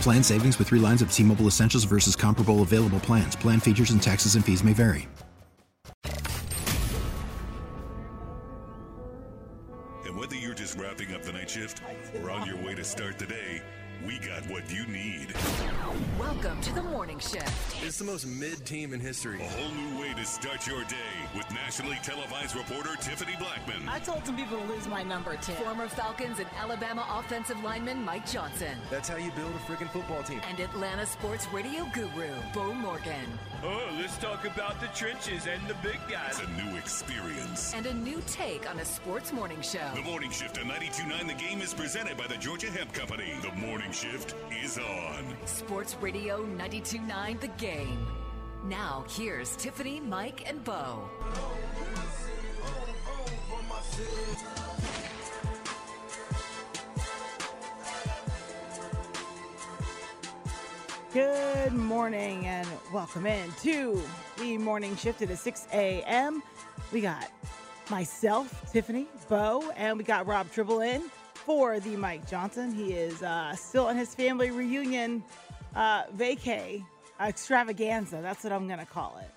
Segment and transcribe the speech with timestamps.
[0.00, 3.34] Plan savings with three lines of T Mobile Essentials versus comparable available plans.
[3.34, 5.08] Plan features and taxes and fees may vary.
[10.04, 11.82] And whether you're just wrapping up the night shift
[12.22, 13.60] or on your way to start the day,
[14.06, 15.34] we got what you need.
[16.18, 17.84] Welcome to the morning shift.
[17.84, 19.38] It's the most mid team in history.
[19.38, 23.86] A whole new way to start your day with nationally televised reporter Tiffany Blackmon.
[23.86, 25.56] I told some people to lose my number, Tim.
[25.56, 28.78] Former Falcons and Alabama offensive lineman Mike Johnson.
[28.90, 30.40] That's how you build a freaking football team.
[30.48, 33.38] And Atlanta sports radio guru, Beau Morgan.
[33.62, 36.40] Oh, let's talk about the trenches and the big guys.
[36.40, 37.74] It's a new experience.
[37.74, 39.90] And a new take on a sports morning show.
[39.94, 43.34] The Morning Shift on 92.9 The Game is presented by the Georgia Hemp Company.
[43.42, 45.24] The Morning Shift is on.
[45.44, 48.06] Sports Radio 92.9 The Game.
[48.64, 51.08] Now, here's Tiffany, Mike, and Beau.
[61.12, 64.00] Good morning and welcome in to
[64.38, 66.42] the morning shift at 6 a.m.
[66.92, 67.32] We got
[67.90, 72.72] myself, Tiffany, Beau, and we got Rob Tribble in for the Mike Johnson.
[72.72, 75.22] He is uh, still in his family reunion
[75.76, 76.84] uh, vacay
[77.20, 78.20] extravaganza.
[78.22, 79.30] That's what I'm going to call it.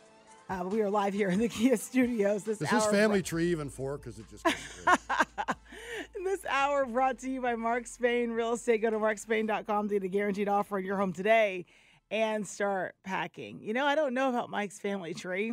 [0.49, 2.79] Uh, we are live here in the Kia studios this Is hour.
[2.79, 3.97] his family tree even four?
[3.97, 4.43] Because it just.
[6.23, 8.81] this hour brought to you by Mark Spain Real Estate.
[8.81, 11.65] Go to markspain.com to get a guaranteed offer on your home today
[12.09, 13.59] and start packing.
[13.61, 15.51] You know, I don't know about Mike's family tree.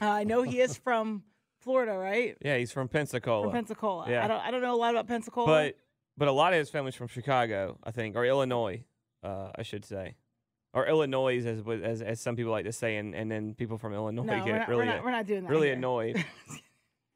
[0.00, 1.24] Uh, I know he is from
[1.60, 2.36] Florida, right?
[2.40, 3.44] Yeah, he's from Pensacola.
[3.44, 4.10] From Pensacola.
[4.10, 4.24] Yeah.
[4.24, 5.46] I don't I don't know a lot about Pensacola.
[5.46, 5.76] But
[6.16, 8.84] but a lot of his family's from Chicago, I think, or Illinois,
[9.22, 10.16] uh, I should say,
[10.74, 13.94] or Illinois, as as as some people like to say, and, and then people from
[13.94, 15.50] Illinois no, get we're not, really we're not, we're not doing that.
[15.50, 15.76] really here.
[15.76, 16.24] annoyed.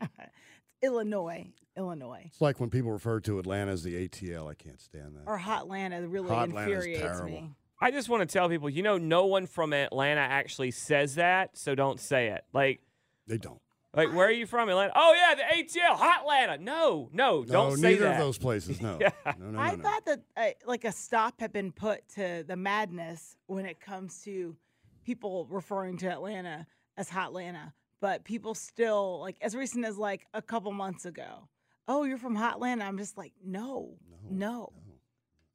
[0.83, 1.47] Illinois.
[1.77, 2.23] Illinois.
[2.27, 4.51] It's like when people refer to Atlanta as the ATL.
[4.51, 5.25] I can't stand that.
[5.27, 7.27] Or Hotlanta really Hotlanta's infuriates terrible.
[7.31, 7.51] me.
[7.81, 11.59] I just want to tell people, you know, no one from Atlanta actually says that,
[11.59, 12.45] so don't say it.
[12.55, 12.81] Like
[13.27, 13.61] They don't.
[13.97, 14.93] Like where are you from, Atlanta?
[14.95, 16.61] Oh yeah, the ATL, Hotlanta.
[16.61, 18.13] No, no, No, don't say neither that.
[18.13, 18.81] of those places.
[18.81, 18.99] No.
[19.01, 19.11] Yeah.
[19.27, 19.83] No, no, no, I no.
[19.83, 24.23] thought that uh, like a stop had been put to the madness when it comes
[24.23, 24.57] to
[25.05, 30.43] people referring to Atlanta as Hotlanta, but people still like as recent as like a
[30.43, 31.49] couple months ago.
[31.89, 32.83] Oh, you're from Hotlanta.
[32.83, 33.95] I'm just like, no,
[34.31, 34.73] no.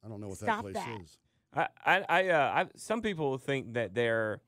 [0.04, 1.00] I don't know what Stop that place that.
[1.02, 1.18] is.
[1.54, 4.40] I, I, I, uh, I, some people think that they're,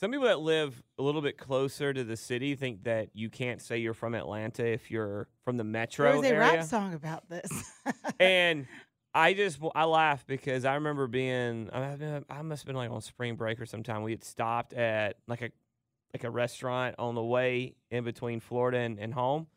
[0.00, 3.60] some people that live a little bit closer to the city think that you can't
[3.60, 6.56] say you're from Atlanta if you're from the metro There's a area.
[6.56, 7.50] rap song about this.
[8.18, 8.66] and
[9.14, 13.02] I just, I laugh because I remember being, I, I must have been like on
[13.02, 14.02] spring break or sometime.
[14.02, 15.50] We had stopped at like a,
[16.14, 19.48] like a restaurant on the way in between Florida and, and home.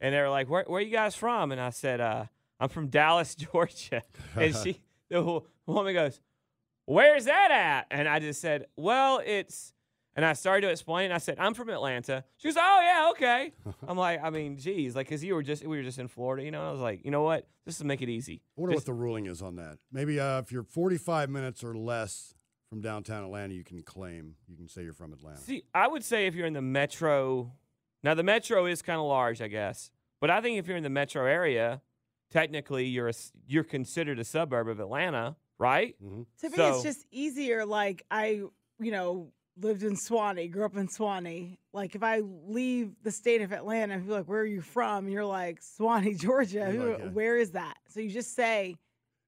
[0.00, 1.52] And they were like, where, where are you guys from?
[1.52, 2.24] And I said, uh,
[2.58, 4.02] I'm from Dallas, Georgia.
[4.34, 4.80] And she,
[5.10, 6.20] the woman goes,
[6.86, 7.86] Where's that at?
[7.96, 9.72] And I just said, Well, it's,
[10.16, 11.12] and I started to explain.
[11.12, 12.24] I said, I'm from Atlanta.
[12.38, 13.52] She goes, Oh, yeah, okay.
[13.88, 16.42] I'm like, I mean, geez, like, cause you were just, we were just in Florida,
[16.42, 16.66] you know?
[16.68, 17.46] I was like, you know what?
[17.64, 18.42] This will make it easy.
[18.56, 19.78] I wonder Just- what the ruling is on that.
[19.92, 22.34] Maybe uh, if you're 45 minutes or less
[22.70, 25.38] from downtown Atlanta, you can claim, you can say you're from Atlanta.
[25.38, 27.52] See, I would say if you're in the metro,
[28.02, 29.90] now the metro is kind of large, I guess.
[30.20, 31.82] But I think if you're in the metro area,
[32.30, 35.94] technically you're a, s- you're considered a suburb of Atlanta, right?
[36.02, 36.22] Mm-hmm.
[36.40, 37.64] To me, So- it's just easier.
[37.66, 38.42] Like I,
[38.80, 41.58] you know, lived in Suwanee, grew up in Suwanee.
[41.72, 44.60] Like if I leave the state of Atlanta, and people are like, "Where are you
[44.60, 47.08] from?" You're like, "Suwanee, Georgia." You're like, yeah.
[47.08, 47.76] Where is that?
[47.88, 48.76] So you just say,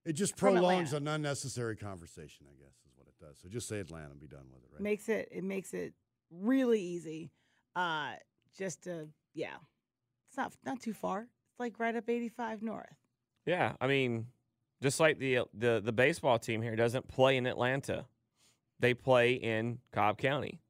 [0.04, 3.38] It just prolongs an unnecessary conversation, I guess, is what it does.
[3.42, 4.82] So just say Atlanta and be done with it, right?
[4.82, 5.94] makes it it makes it
[6.30, 7.30] really easy.
[7.76, 8.12] Uh,
[8.56, 9.56] just to yeah,
[10.28, 11.20] it's not not too far.
[11.22, 12.86] It's like right up 85 north.
[13.46, 14.26] Yeah, I mean,
[14.82, 18.06] just like the the the baseball team here doesn't play in Atlanta,
[18.80, 20.60] they play in Cobb County.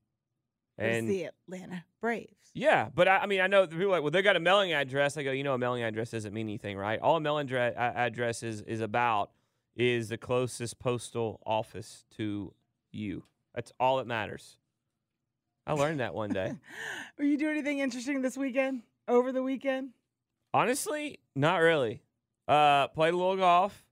[0.79, 2.51] It's And the Atlanta Braves.
[2.55, 4.41] yeah, but I, I mean, I know the people are like, well, they got a
[4.41, 5.17] mailing address.
[5.17, 7.01] I go, you know, a mailing address doesn't mean anything, right?
[7.01, 9.31] All a mailing address is, is about
[9.75, 12.53] is the closest postal office to
[12.93, 13.25] you.
[13.55, 14.59] That's all that matters.
[15.67, 16.55] I learned that one day.
[17.19, 18.83] Were you doing anything interesting this weekend?
[19.07, 19.91] Over the weekend?
[20.55, 22.03] Honestly, not really.
[22.47, 23.85] Uh, played a little golf.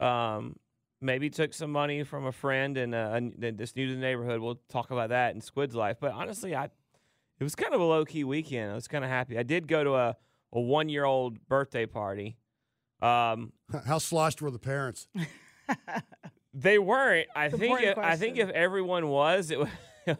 [0.00, 0.56] Um,
[1.02, 4.40] maybe took some money from a friend and uh, and this new to the neighborhood.
[4.40, 5.98] We'll talk about that in Squid's life.
[6.00, 8.70] But honestly, I it was kind of a low key weekend.
[8.70, 9.36] I was kind of happy.
[9.38, 10.16] I did go to a,
[10.52, 12.36] a one year old birthday party.
[13.00, 13.52] Um,
[13.86, 15.08] How sloshed were the parents?
[16.54, 17.28] they weren't.
[17.34, 17.82] I It's think.
[17.82, 19.68] If, I think if everyone was, it was.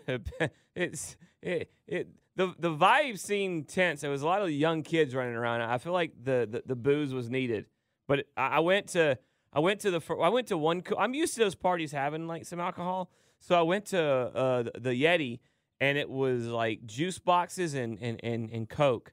[0.74, 4.00] it's it it the the vibe seemed tense.
[4.00, 5.62] There was a lot of young kids running around.
[5.62, 7.66] I feel like the the, the booze was needed.
[8.08, 9.18] But I, I went to
[9.52, 10.82] I went to the fir- I went to one.
[10.82, 13.10] co- I'm used to those parties having like some alcohol.
[13.40, 15.40] So I went to uh, the, the Yeti,
[15.80, 19.12] and it was like juice boxes and and and, and Coke.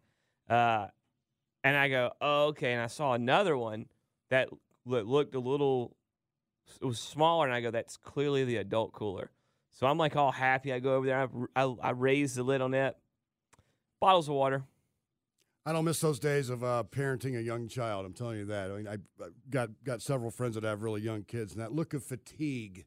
[0.49, 0.87] Uh,
[1.63, 2.73] and I go, oh, okay.
[2.73, 3.87] And I saw another one
[4.29, 4.49] that
[4.85, 5.95] lo- looked a little,
[6.81, 7.45] it was smaller.
[7.45, 9.29] And I go, that's clearly the adult cooler.
[9.71, 10.71] So I'm like all happy.
[10.73, 11.29] I go over there.
[11.55, 12.95] I, I, I raise the lid on it.
[13.99, 14.63] Bottles of water.
[15.65, 18.05] I don't miss those days of uh, parenting a young child.
[18.05, 18.71] I'm telling you that.
[18.71, 21.71] I mean, I I got got several friends that have really young kids, and that
[21.73, 22.85] look of fatigue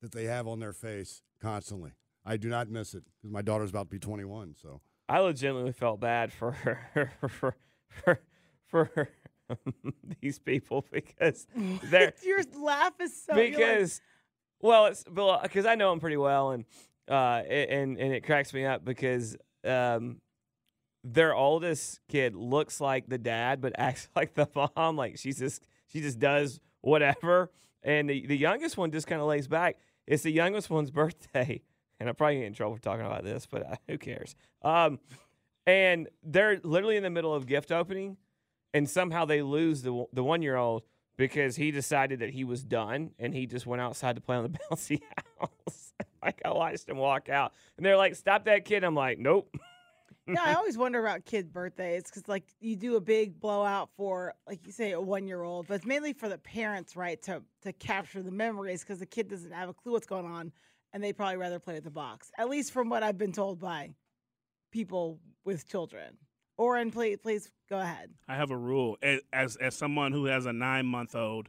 [0.00, 1.92] that they have on their face constantly.
[2.24, 4.54] I do not miss it because my daughter's about to be 21.
[4.60, 6.52] So I legitimately felt bad for
[7.28, 7.56] for
[7.88, 8.18] for,
[8.68, 9.08] for
[10.20, 11.46] these people because
[11.84, 13.34] they're Your laugh is so.
[13.36, 14.00] you're like, because
[14.60, 16.64] well it's because i know them pretty well and
[17.10, 20.21] uh and and it cracks me up because um
[21.04, 25.62] their oldest kid looks like the dad but acts like the mom like she's just
[25.88, 27.50] she just does whatever
[27.82, 31.60] and the, the youngest one just kind of lays back it's the youngest one's birthday
[31.98, 34.98] and i'm probably in trouble for talking about this but uh, who cares um
[35.66, 38.16] and they're literally in the middle of gift opening
[38.74, 40.82] and somehow they lose the the one year old
[41.16, 44.44] because he decided that he was done and he just went outside to play on
[44.44, 45.00] the bouncy
[45.38, 45.92] house.
[46.22, 49.54] like I watched him walk out, and they're like, "Stop that kid!" I'm like, "Nope."
[50.26, 54.34] Yeah, I always wonder about kids' birthdays because, like, you do a big blowout for,
[54.46, 58.22] like you say, a one-year-old, but it's mainly for the parents, right, to to capture
[58.22, 60.52] the memories because the kid doesn't have a clue what's going on,
[60.92, 62.30] and they probably rather play with the box.
[62.38, 63.90] At least from what I've been told by
[64.70, 66.16] people with children.
[66.58, 68.10] Oren, please, please go ahead.
[68.28, 71.48] I have a rule as as someone who has a nine month old.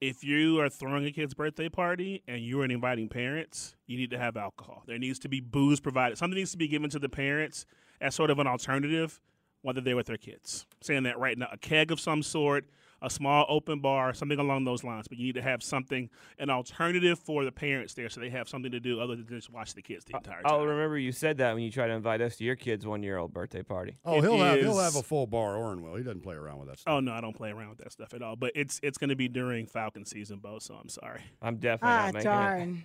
[0.00, 4.10] If you are throwing a kid's birthday party and you are inviting parents, you need
[4.10, 4.82] to have alcohol.
[4.86, 6.18] There needs to be booze provided.
[6.18, 7.64] Something needs to be given to the parents
[8.00, 9.20] as sort of an alternative,
[9.62, 10.66] whether they're with their kids.
[10.82, 12.66] saying that right now, a keg of some sort,
[13.02, 15.08] a small open bar, something along those lines.
[15.08, 16.08] But you need to have something,
[16.38, 19.50] an alternative for the parents there, so they have something to do other than just
[19.50, 20.52] watch the kids the entire time.
[20.52, 23.02] I'll remember you said that when you tried to invite us to your kid's one
[23.02, 23.96] year old birthday party.
[24.04, 25.56] oh, It he'll have he'll have a full bar.
[25.56, 25.96] Oren will.
[25.96, 26.92] He doesn't play around with that stuff.
[26.94, 28.36] Oh no, I don't play around with that stuff at all.
[28.36, 30.58] But it's it's going to be during Falcon season, Beau.
[30.58, 31.20] So I'm sorry.
[31.42, 32.34] I'm definitely Ah, not making it.
[32.34, 32.82] darn.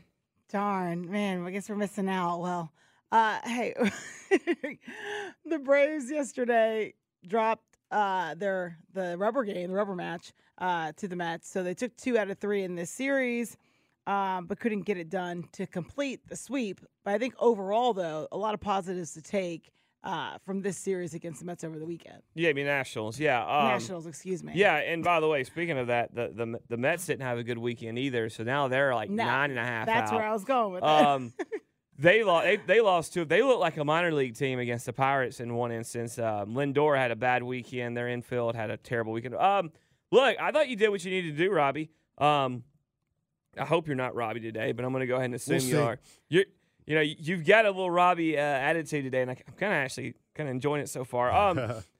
[0.51, 1.09] Darn.
[1.11, 2.41] Man, I guess we're missing out.
[2.41, 2.73] Well,
[3.13, 3.73] uh, hey,
[5.45, 6.93] the Braves yesterday
[7.25, 11.49] dropped uh, their the rubber game, the rubber match, uh, to the Mets.
[11.49, 13.57] So they took two out of three in this series,
[14.07, 16.81] um, but couldn't get it done to complete the sweep.
[17.03, 19.71] But I think overall, though, a lot of positives to take
[20.03, 22.23] uh, from this series against the Mets over the weekend.
[22.33, 23.19] Yeah, I mean Nationals.
[23.19, 24.53] Yeah, um, Nationals, excuse me.
[24.55, 27.43] Yeah, and by the way, speaking of that, the the the Mets didn't have a
[27.43, 29.85] good weekend either, so now they're like No, nine and a half.
[29.85, 30.17] That's out.
[30.17, 31.47] where I was going with it.
[32.01, 32.45] They lost.
[32.45, 33.25] They, they lost two.
[33.25, 36.17] They look like a minor league team against the Pirates in one instance.
[36.17, 37.95] Um, Lindor had a bad weekend.
[37.95, 39.35] Their infield had a terrible weekend.
[39.35, 39.71] Um,
[40.11, 41.91] look, I thought you did what you needed to do, Robbie.
[42.17, 42.63] Um,
[43.55, 45.65] I hope you're not Robbie today, but I'm going to go ahead and assume We'll
[45.67, 45.99] you are.
[46.27, 46.45] You're,
[46.87, 49.77] you know, you've got a little Robbie uh, attitude today, and I, I'm kind of
[49.77, 51.31] actually kind of enjoying it so far.
[51.31, 51.83] Um,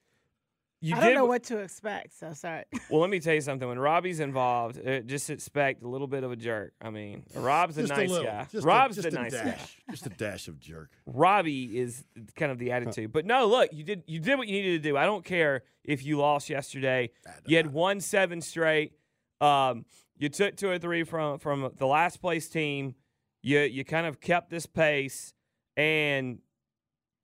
[0.83, 2.63] you I did don't know what to expect, so sorry.
[2.89, 3.67] well, let me tell you something.
[3.67, 6.73] When Robbie's involved, uh, just expect a little bit of a jerk.
[6.81, 8.25] I mean, Rob's a Just nice little.
[8.25, 8.47] guy.
[8.51, 9.43] Just Rob's a, the just a nice guy.
[9.43, 9.77] dash.
[9.91, 10.89] Just a dash of jerk.
[11.05, 12.03] Robbie is
[12.35, 13.11] kind of the attitude.
[13.11, 14.97] But no, look, you did you did what you needed to do.
[14.97, 17.11] I don't care if you lost yesterday.
[17.45, 18.93] You had won seven straight.
[19.39, 19.85] Um,
[20.17, 22.95] you took two or three from from the last place team.
[23.43, 25.33] You you kind of kept this pace,
[25.77, 26.39] and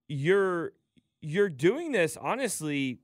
[0.07, 0.73] you're
[1.21, 2.99] you're doing this honestly,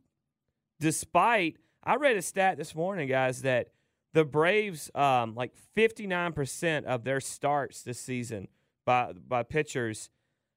[0.80, 3.70] despite I read a stat this morning, guys, that
[4.14, 8.48] the Braves, um, like 59% of their starts this season
[8.86, 10.10] by by pitchers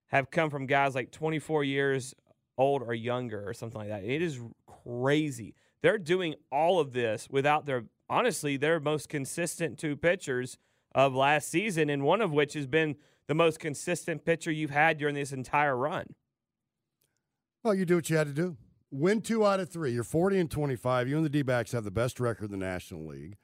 [0.09, 2.15] have come from guys like 24 years
[2.59, 4.05] old or younger or something like that.
[4.05, 4.41] It is
[4.85, 5.55] crazy.
[5.83, 10.59] they're doing all of this without their honestly their most consistent two pitchers
[10.95, 12.97] of last season, and one of which has been
[13.27, 16.07] the most consistent pitcher you've had during this entire run.
[17.65, 18.57] Well, you do what you had to do.
[18.97, 19.93] Win two out of three.
[19.93, 21.09] You're 40 and 25.
[21.09, 23.37] You and the D backs have the best record in the National League.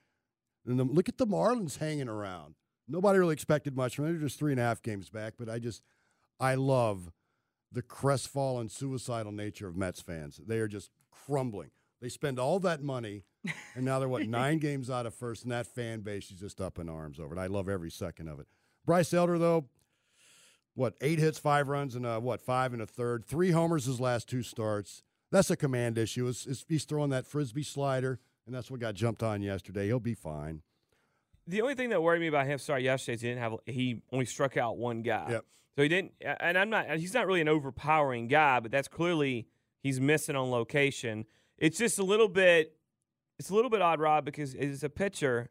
[0.66, 2.54] And the, look at the Marlins hanging around.
[2.88, 4.14] Nobody really expected much from them.
[4.14, 5.82] They're just three and a half games back, but I just,
[6.40, 7.12] I love
[7.70, 10.40] the crestfallen, suicidal nature of Mets fans.
[10.46, 11.70] They are just crumbling.
[12.00, 13.24] They spend all that money,
[13.74, 16.60] and now they're, what, nine games out of first, and that fan base is just
[16.60, 17.40] up in arms over it.
[17.40, 18.46] I love every second of it.
[18.84, 19.66] Bryce Elder, though,
[20.74, 24.00] what, eight hits, five runs, and uh, what, five and a third, three homers his
[24.00, 25.02] last two starts.
[25.32, 26.28] That's a command issue.
[26.28, 29.86] It's, it's, he's throwing that frisbee slider, and that's what got jumped on yesterday.
[29.86, 30.60] He'll be fine.
[31.46, 34.02] The only thing that worried me about him starting yesterday is he didn't have he
[34.12, 35.26] only struck out one guy.
[35.30, 35.44] Yep.
[35.74, 36.98] So he didn't, and I'm not.
[36.98, 39.48] He's not really an overpowering guy, but that's clearly
[39.82, 41.24] he's missing on location.
[41.56, 42.76] It's just a little bit.
[43.38, 45.48] It's a little bit odd, Rob, because as a pitcher,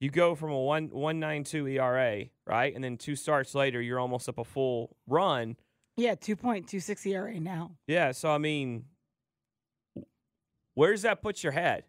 [0.00, 3.80] you go from a one one nine two ERA, right, and then two starts later,
[3.80, 5.56] you're almost up a full run.
[5.96, 7.72] Yeah, two point two six ERA now.
[7.86, 8.84] Yeah, so I mean,
[10.74, 11.84] where does that put your head?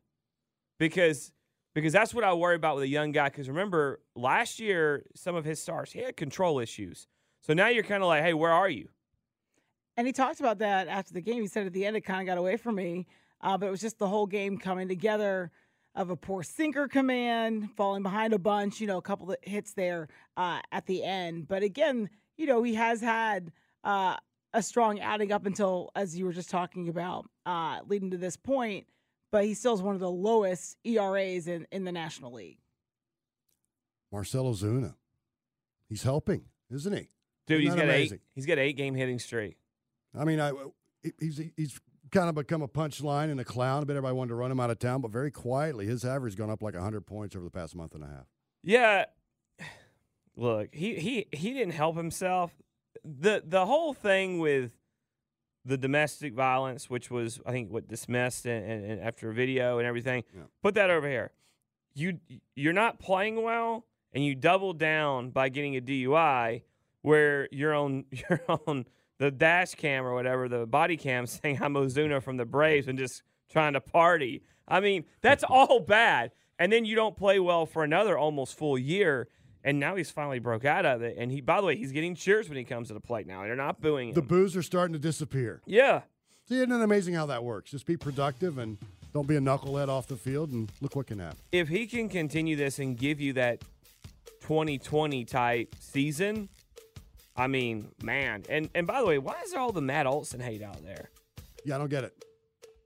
[0.80, 1.32] Because
[1.74, 3.30] because that's what I worry about with a young guy.
[3.30, 7.08] Because remember, last year some of his stars he had control issues.
[7.42, 8.90] So now you're kind of like, hey, where are you?
[9.98, 11.42] And he talked about that after the game.
[11.42, 13.08] He said at the end it kind of got away from me,
[13.42, 15.52] uh, but it was just the whole game coming together
[15.96, 18.82] of a poor sinker command, falling behind a bunch.
[18.82, 21.48] You know, a couple of hits there uh, at the end.
[21.48, 23.52] But again, you know, he has had.
[23.86, 24.18] Uh,
[24.54, 28.36] a strong adding up until, as you were just talking about, uh, leading to this
[28.36, 28.88] point.
[29.32, 32.58] But he still is one of the lowest ERAs in, in the National League.
[34.12, 34.96] Marcell Ozuna,
[35.90, 37.10] he's helping, isn't he?
[37.48, 38.16] Dude, Isn't he's that got amazing?
[38.16, 38.22] eight.
[38.34, 39.58] He's got eight game hitting streak.
[40.18, 40.52] I mean, I
[41.20, 41.80] he's he's
[42.12, 43.84] kind of become a punchline and a clown.
[43.84, 46.34] A bit everybody wanted to run him out of town, but very quietly, his average
[46.34, 48.26] has gone up like hundred points over the past month and a half.
[48.64, 49.06] Yeah.
[50.38, 52.52] Look, he he he didn't help himself.
[53.04, 54.72] The the whole thing with
[55.64, 59.80] the domestic violence, which was I think what dismissed and, and, and after a video
[59.80, 60.24] and everything,
[60.62, 61.32] put that over here.
[61.94, 62.20] You
[62.56, 66.64] you're not playing well, and you double down by getting a DUI
[67.02, 68.42] where you're on you're
[69.18, 72.98] the dash cam or whatever, the body cam saying I'm Ozuna from the Braves and
[72.98, 74.42] just trying to party.
[74.68, 76.32] I mean, that's all bad.
[76.58, 79.28] And then you don't play well for another almost full year.
[79.66, 81.16] And now he's finally broke out of it.
[81.18, 83.42] And he, by the way, he's getting cheers when he comes to the plate now.
[83.42, 84.14] They're not booing him.
[84.14, 85.62] The boos are starting to disappear.
[85.66, 86.02] yeah.
[86.48, 87.72] See, isn't it amazing how that works?
[87.72, 88.78] Just be productive and
[89.16, 91.40] don't be a knucklehead off the field, and look what can happen.
[91.52, 93.64] If he can continue this and give you that
[94.42, 96.50] 2020 type season,
[97.36, 98.44] I mean, man.
[98.48, 101.10] And and by the way, why is there all the Matt Olson hate out there?
[101.66, 102.14] Yeah, I don't get it.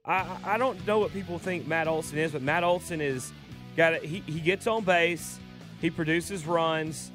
[0.06, 3.30] I I- I don't know what people think Matt Olson is, but Matt Olson is
[3.76, 4.02] got it.
[4.04, 5.38] He he gets on base,
[5.80, 7.10] he produces runs.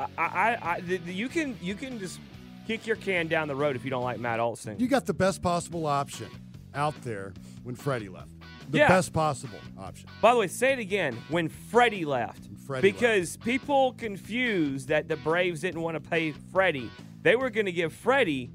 [0.00, 2.18] I, I, I the, the- you can you can just
[2.66, 4.78] kick your can down the road if you don't like Matt Olson.
[4.78, 6.28] You got the best possible option
[6.74, 7.32] out there
[7.64, 8.30] when Freddie left.
[8.70, 8.88] The Yeah.
[8.88, 10.08] best possible option.
[10.20, 11.16] By the way, say it again.
[11.28, 16.32] When Freddie left, When Freddie because people confused that the Braves didn't want to pay
[16.52, 16.90] Freddie.
[17.22, 18.50] They were going to give Freddie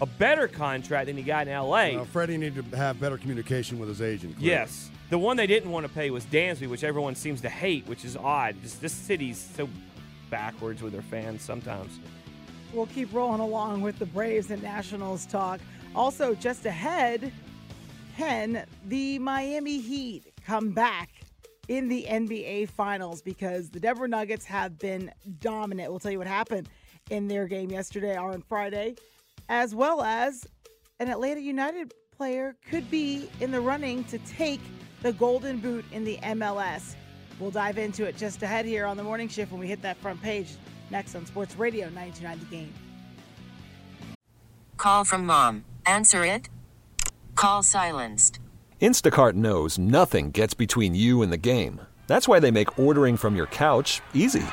[0.00, 1.96] a better contract than he got in L.A.
[1.96, 4.36] Uh, Freddie needed to have better communication with his agent.
[4.36, 4.50] clearly.
[4.50, 4.90] Yes.
[5.08, 8.04] The one they didn't want to pay was Dansby, which everyone seems to hate, which
[8.04, 8.56] is odd.
[8.60, 9.68] This, city's so
[10.30, 12.00] backwards with their fans sometimes.
[12.72, 15.60] We'll keep rolling along with the Braves and Nationals talk.
[15.94, 17.32] Also, just ahead,
[18.16, 21.10] can the Miami Heat come back
[21.68, 23.22] in the NBA Finals?
[23.22, 25.90] Because the Denver Nuggets have been dominant.
[25.90, 26.68] We'll tell you what happened
[27.10, 28.96] in their game yesterday on Friday,
[29.48, 30.44] as well as
[30.98, 34.60] an Atlanta United player could be in the running to take
[35.06, 36.96] the Golden Boot in the MLS.
[37.38, 39.96] We'll dive into it just ahead here on the morning shift when we hit that
[39.98, 40.56] front page
[40.90, 42.74] next on Sports Radio 929 The Game.
[44.78, 45.64] Call from mom.
[45.86, 46.48] Answer it.
[47.36, 48.40] Call silenced.
[48.82, 51.82] Instacart knows nothing gets between you and the game.
[52.08, 54.44] That's why they make ordering from your couch easy.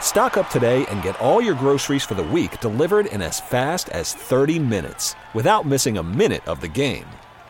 [0.00, 3.88] Stock up today and get all your groceries for the week delivered in as fast
[3.90, 7.06] as 30 minutes without missing a minute of the game.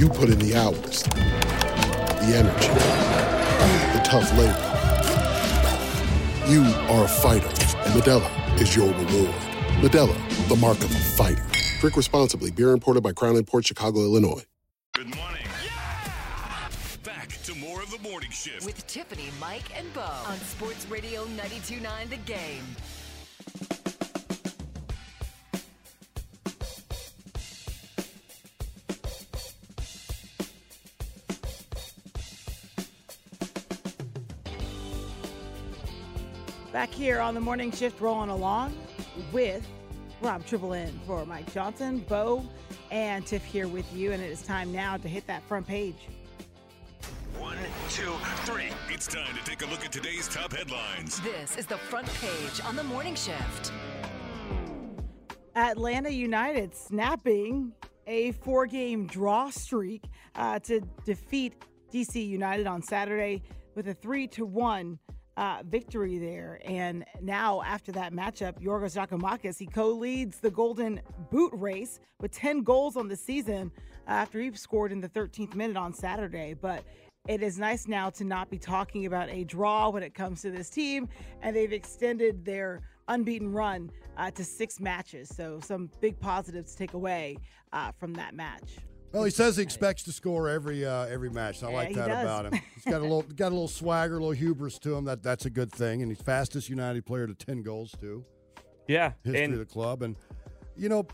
[0.00, 2.68] You put in the hours, the energy,
[3.92, 4.56] the tough labor.
[6.50, 9.34] You are a fighter, and Modelo is your reward.
[9.82, 11.44] Modelo, the mark of a fighter.
[11.80, 12.50] Drink responsibly.
[12.50, 14.42] Beer imported by Crown Port Chicago, Illinois.
[14.94, 15.44] Good morning.
[17.04, 18.64] Back to more of the morning shift.
[18.64, 22.64] With Tiffany, Mike, and Beau on Sports Radio 929 The Game.
[36.72, 38.76] Back here on the morning shift, rolling along
[39.32, 39.66] with
[40.22, 42.46] Rob Tribble in for Mike Johnson, Beau,
[42.92, 44.12] and Tiff here with you.
[44.12, 45.96] And it is time now to hit that front page.
[47.40, 47.58] One,
[47.88, 48.12] two,
[48.44, 48.68] three.
[48.88, 51.20] It's time to take a look at today's top headlines.
[51.22, 53.72] This is the front page on the morning shift.
[55.56, 57.72] Atlanta United snapping
[58.06, 60.04] a four game draw streak
[60.36, 63.42] uh, to defeat DC United on Saturday
[63.74, 65.00] with a 3 to 1
[65.40, 66.60] uh, victory there.
[66.66, 72.30] And now, after that matchup, Giorgos Giakoumakis, he co leads the Golden Boot race with
[72.30, 73.72] 10 goals on the season
[74.06, 76.54] uh, after he scored in the 13th minute on Saturday.
[76.54, 76.84] But
[77.26, 80.50] it is nice now to not be talking about a draw when it comes to
[80.50, 81.08] this team,
[81.40, 85.30] and they've extended their unbeaten run uh, to six matches.
[85.34, 87.38] So, some big positives to take away
[87.72, 88.76] uh, from that match.
[89.12, 91.62] Well, he says he expects to score every uh, every match.
[91.64, 92.60] I Yeah, like that about him.
[92.74, 95.04] He's got a little got a little swagger, a little hubris to him.
[95.04, 96.02] That that's a good thing.
[96.02, 98.24] And he's fastest United player to ten goals too.
[98.86, 100.02] Yeah, history and- of the club.
[100.02, 100.16] And
[100.76, 101.06] you know,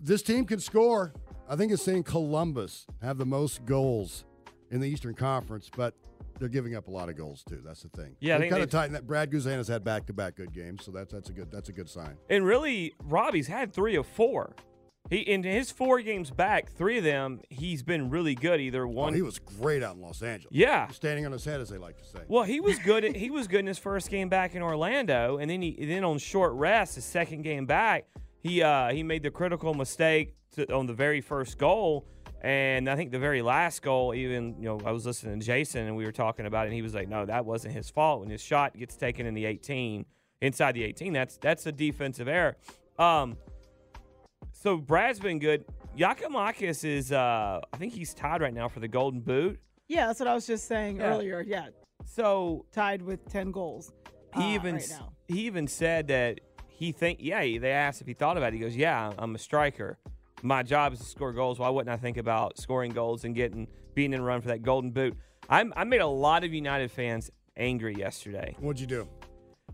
[0.00, 1.12] this team can score.
[1.48, 4.24] I think it's saying Columbus have the most goals
[4.70, 5.94] in the Eastern Conference, but
[6.38, 7.60] they're giving up a lot of goals too.
[7.64, 8.16] That's the thing.
[8.20, 9.06] Yeah, I they think kind of they've- that.
[9.06, 11.68] Brad Guzan has had back to back good games, so that's that's a good that's
[11.68, 12.16] a good sign.
[12.30, 14.54] And really, Robbie's had three of four.
[15.12, 18.60] He in his four games back, three of them he's been really good.
[18.62, 20.54] Either Oh, one, he was great out in Los Angeles.
[20.54, 20.88] Yeah.
[20.88, 22.20] standing on his head, as they like to say.
[22.28, 23.14] Well, he was good.
[23.14, 26.16] He was good in his first game back in Orlando, and then he then on
[26.16, 28.06] short rest, his second game back,
[28.42, 32.06] he uh, he made the critical mistake to, on the very first goal,
[32.40, 35.86] and I think the very last goal, even you know, I was listening to Jason
[35.88, 38.20] and we were talking about it, and he was like, "No, that wasn't his fault."
[38.20, 40.06] When his shot gets taken in the 18,
[40.40, 42.56] inside the 18, that's that's a defensive error.
[42.98, 43.36] Um,
[44.62, 45.64] so Brad's been good.
[45.96, 49.58] Giakoumakis is, uh, I think he's tied right now for the Golden Boot.
[49.88, 51.14] Yeah, that's what I was just saying Yeah.
[51.14, 51.40] earlier.
[51.46, 51.68] Yeah.
[52.04, 53.92] So tied with 10 goals.
[54.34, 55.12] He uh, even right now.
[55.28, 57.40] he even said that he think yeah.
[57.58, 58.54] They asked if he thought about it.
[58.54, 59.98] He goes, "Yeah, I'm a striker.
[60.42, 61.58] My job is to score goals.
[61.58, 64.90] Why wouldn't I think about scoring goals and getting being in run for that golden
[64.90, 65.14] boot?"
[65.50, 68.56] I'm, I made a lot of United fans angry yesterday.
[68.58, 69.06] What'd you do?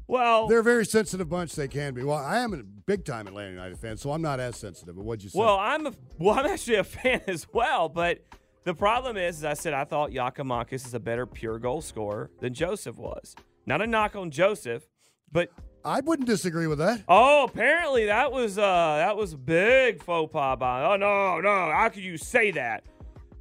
[0.08, 1.54] Well, they're a very sensitive bunch.
[1.54, 2.02] They can be.
[2.02, 4.96] Well, I am a big time Atlanta United fan, so I'm not as sensitive.
[4.96, 5.38] But what'd you say?
[5.38, 8.24] Well, I'm a well, I'm actually a fan as well, but
[8.64, 12.30] the problem is, as I said I thought Giakoumakis is a better pure goal scorer
[12.40, 13.36] than Josef was.
[13.66, 14.88] Not a knock on Josef,
[15.30, 15.50] but
[15.84, 17.04] I wouldn't disagree with that.
[17.06, 18.62] Oh, apparently that was uh
[18.96, 20.84] that was big faux pas by.
[20.84, 22.84] Oh no, no, how could you say that?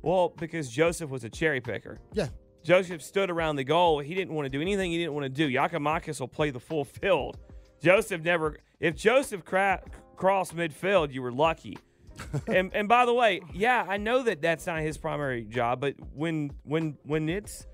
[0.01, 1.97] Well, because Josef was a cherry picker.
[2.13, 2.27] Yeah.
[2.67, 3.99] Josef stood around the goal.
[3.99, 5.49] He didn't want to do anything he didn't want to do.
[5.49, 7.37] Giakoumakis will play the full field.
[7.81, 8.57] Josef never.
[8.81, 9.81] If Josef cra-
[10.17, 11.77] crossed midfield, you were lucky.
[12.47, 15.95] and and by the way, yeah, I know that that's not his primary job, but
[16.13, 17.65] when when when it's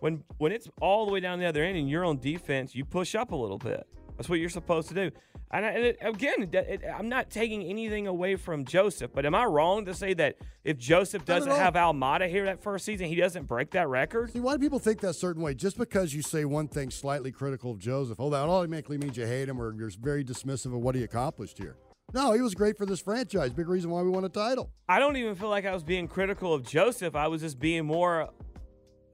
[0.00, 2.84] when when it's all the way down the other end and you're on defense, you
[2.84, 3.86] push up a little bit.
[4.16, 5.10] That's what you're supposed to do.
[5.52, 9.26] And, I, and it, again, it, it, I'm not taking anything away from Josef, but
[9.26, 13.06] am I wrong to say that if Josef doesn't have Almada here that first season,
[13.08, 14.32] he doesn't break that record?
[14.32, 15.54] See, why do people think that certain way?
[15.54, 19.26] Just because you say one thing slightly critical of Josef, oh, that automatically means you
[19.26, 21.76] hate him or you're very dismissive of what he accomplished here.
[22.14, 23.52] No, he was great for this franchise.
[23.52, 24.70] Big reason why we won a title.
[24.88, 27.14] I don't even feel like I was being critical of Josef.
[27.14, 28.30] I was just being more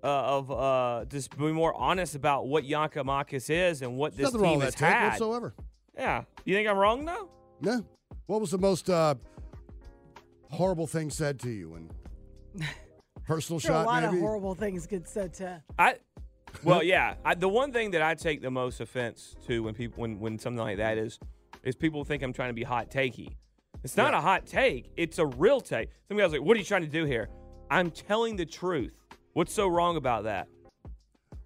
[0.03, 4.35] uh, of uh, just being more honest about what Giakoumakis is and what There's this
[4.35, 5.09] nothing wrong team with has that had.
[5.11, 5.55] whatsoever.
[5.99, 7.29] Yeah, you think I'm wrong though?
[7.61, 7.85] No.
[8.27, 9.17] What was the most uh,
[10.51, 11.75] horrible thing said to you?
[11.75, 11.93] And
[13.27, 14.17] personal Sure, a shot, lot maybe.
[14.17, 15.63] of horrible things get said to.
[15.79, 15.97] I
[16.63, 17.15] well, yeah.
[17.25, 20.39] I, the one thing that I take the most offense to when people when when
[20.39, 21.19] something like that is
[21.65, 23.37] is people think I'm trying to be hot takey.
[23.85, 24.91] It's not a hot take.
[24.97, 25.91] It's a real take.
[26.09, 27.29] Some guys like, "What are you trying to do here?"
[27.71, 28.93] I'm telling the truth.
[29.35, 30.49] What's so wrong about that?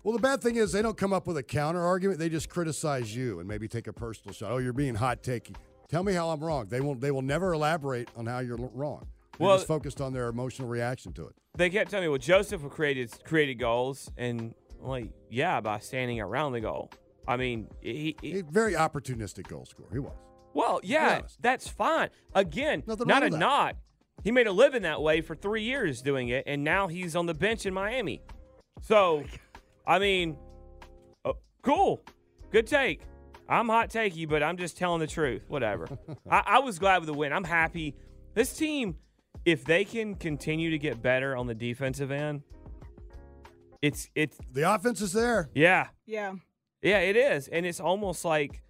[0.02, 2.18] Well, the bad thing is they don't come up with a counter argument.
[2.18, 4.50] They just criticize you and maybe take a personal shot.
[4.50, 5.54] Oh, you're being hot takey.
[5.88, 6.66] Tell me how I'm wrong.
[6.68, 7.00] They won't.
[7.00, 9.06] They will never elaborate on how you're wrong.
[9.38, 11.34] They're Well- just focused on their emotional reaction to it.
[11.56, 16.18] They kept telling me, well, Josef created created goals, and I'm like, yeah, by standing
[16.20, 16.90] around the goal.
[17.28, 19.88] I mean, he, he very opportunistic goal scorer.
[19.92, 20.12] He was.
[20.54, 22.08] well, yeah, that's fine.
[22.34, 23.38] Again, Nothing not wrong a that.
[23.38, 23.76] knock.
[24.24, 27.26] He made a living that way for three years doing it, and now he's on
[27.26, 28.22] the bench in Miami.
[28.80, 29.51] So, oh
[29.86, 30.36] I mean,
[31.24, 32.02] uh, cool,
[32.50, 33.02] good take.
[33.48, 35.44] I'm hot takey, but I'm just telling the truth.
[35.48, 35.86] Whatever.
[36.30, 37.32] I, I was glad with the win.
[37.32, 37.94] I'm happy.
[38.34, 38.96] This team,
[39.44, 42.42] if they can continue to get better on the defensive end,
[43.82, 45.50] it's it's The offense is there.
[45.54, 46.34] yeah, Yeah.
[46.82, 48.62] yeah, it is, and it's almost like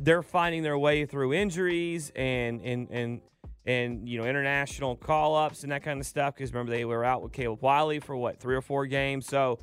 [0.00, 3.20] they're finding their way through injuries and and and
[3.64, 6.34] and you know international call ups and that kind of stuff.
[6.34, 9.26] Because remember they were out with Caleb Wiley for what three or four games.
[9.26, 9.58] So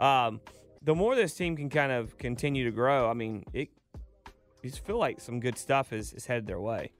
[0.00, 0.40] um,
[0.82, 3.68] the more this team can kind of continue to grow, I mean, it
[4.62, 6.92] you just feel like some good stuff is is headed their way.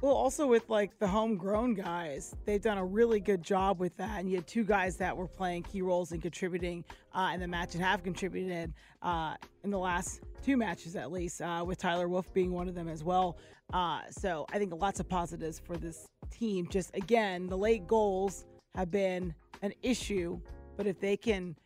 [0.00, 4.20] Well, also with like the homegrown guys, they've done a really good job with that.
[4.20, 7.48] And you had two guys that were playing key roles and contributing uh, in the
[7.48, 12.06] match and have contributed uh, in the last two matches at least, uh, with Tyler
[12.08, 13.38] Wolff being one of them as well.
[13.72, 16.68] Uh, so I think lots of positives for this team.
[16.70, 20.38] Just again, the late goals have been an issue,
[20.76, 21.56] but if they can,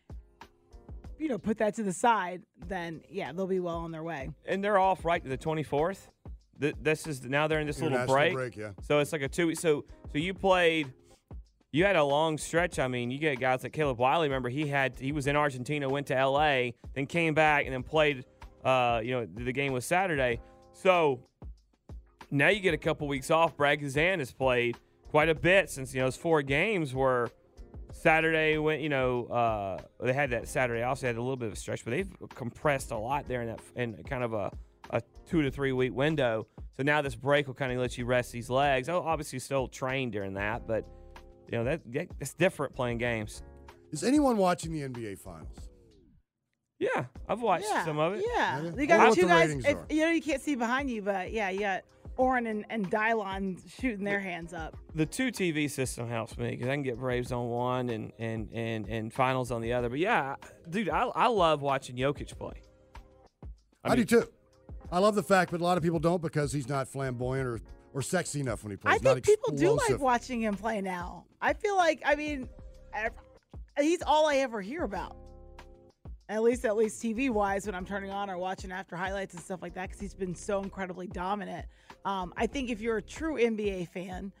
[1.19, 4.29] you know, put that to the side, then yeah, they'll be well on their way.
[4.47, 6.07] and they're off right to the 24th.
[6.59, 8.33] Th- This is now they're in this little break.
[8.33, 8.71] break, yeah.
[8.81, 9.59] So it's like a two week.
[9.59, 10.91] So so you played.
[11.71, 12.79] You had a long stretch.
[12.79, 14.27] I mean, you get guys like Caleb Wiley.
[14.27, 17.83] Remember, he had he was in Argentina, went to L.A., then came back and then
[17.83, 18.25] played.
[18.65, 20.41] Uh, you know, the game was Saturday.
[20.73, 21.19] So
[22.31, 23.55] now you get a couple weeks off.
[23.55, 24.77] Brad Guzan has played
[25.09, 27.29] quite a bit since you know those four games were
[27.91, 31.53] Saturday went, you know, uh, they had that Saturday also had a little bit of
[31.53, 34.51] a stretch, but they've compressed a lot there in that in kind of a,
[34.91, 36.47] a two to three week window.
[36.77, 38.89] So now this break will kind of let you rest these legs.
[38.89, 40.85] Oh, obviously still train during that, but
[41.51, 43.43] you know that that- it's different playing games.
[43.91, 45.69] Is anyone watching the NBA Finals?
[46.77, 48.23] Yeah, I've watched yeah, some of it.
[48.25, 48.71] Yeah, Yeah.
[48.77, 49.51] you got what two the guys.
[49.51, 51.83] If, you know, you can't see behind you, but yeah, you got
[52.19, 54.75] Oren and, and Dylon shooting their hands up.
[54.93, 58.49] The two TV system helps me because I can get Braves on one and and
[58.51, 59.87] and and finals on the other.
[59.87, 60.35] But yeah,
[60.69, 62.61] dude, I I love watching Jokic play.
[63.85, 64.27] I, do too.
[64.91, 67.61] I love the fact, but a lot of people don't because he's not flamboyant or,
[67.93, 68.95] or sexy enough when he plays.
[68.95, 71.23] I not think people do like watching him play now.
[71.41, 72.49] I feel like, I mean,
[73.79, 75.15] he's all I ever hear about.
[76.29, 79.43] At least, at least TV wise, when I'm turning on or watching after highlights and
[79.43, 81.65] stuff like that, because he's been so incredibly dominant.
[82.05, 84.31] Um, I think if you're a true NBA fan,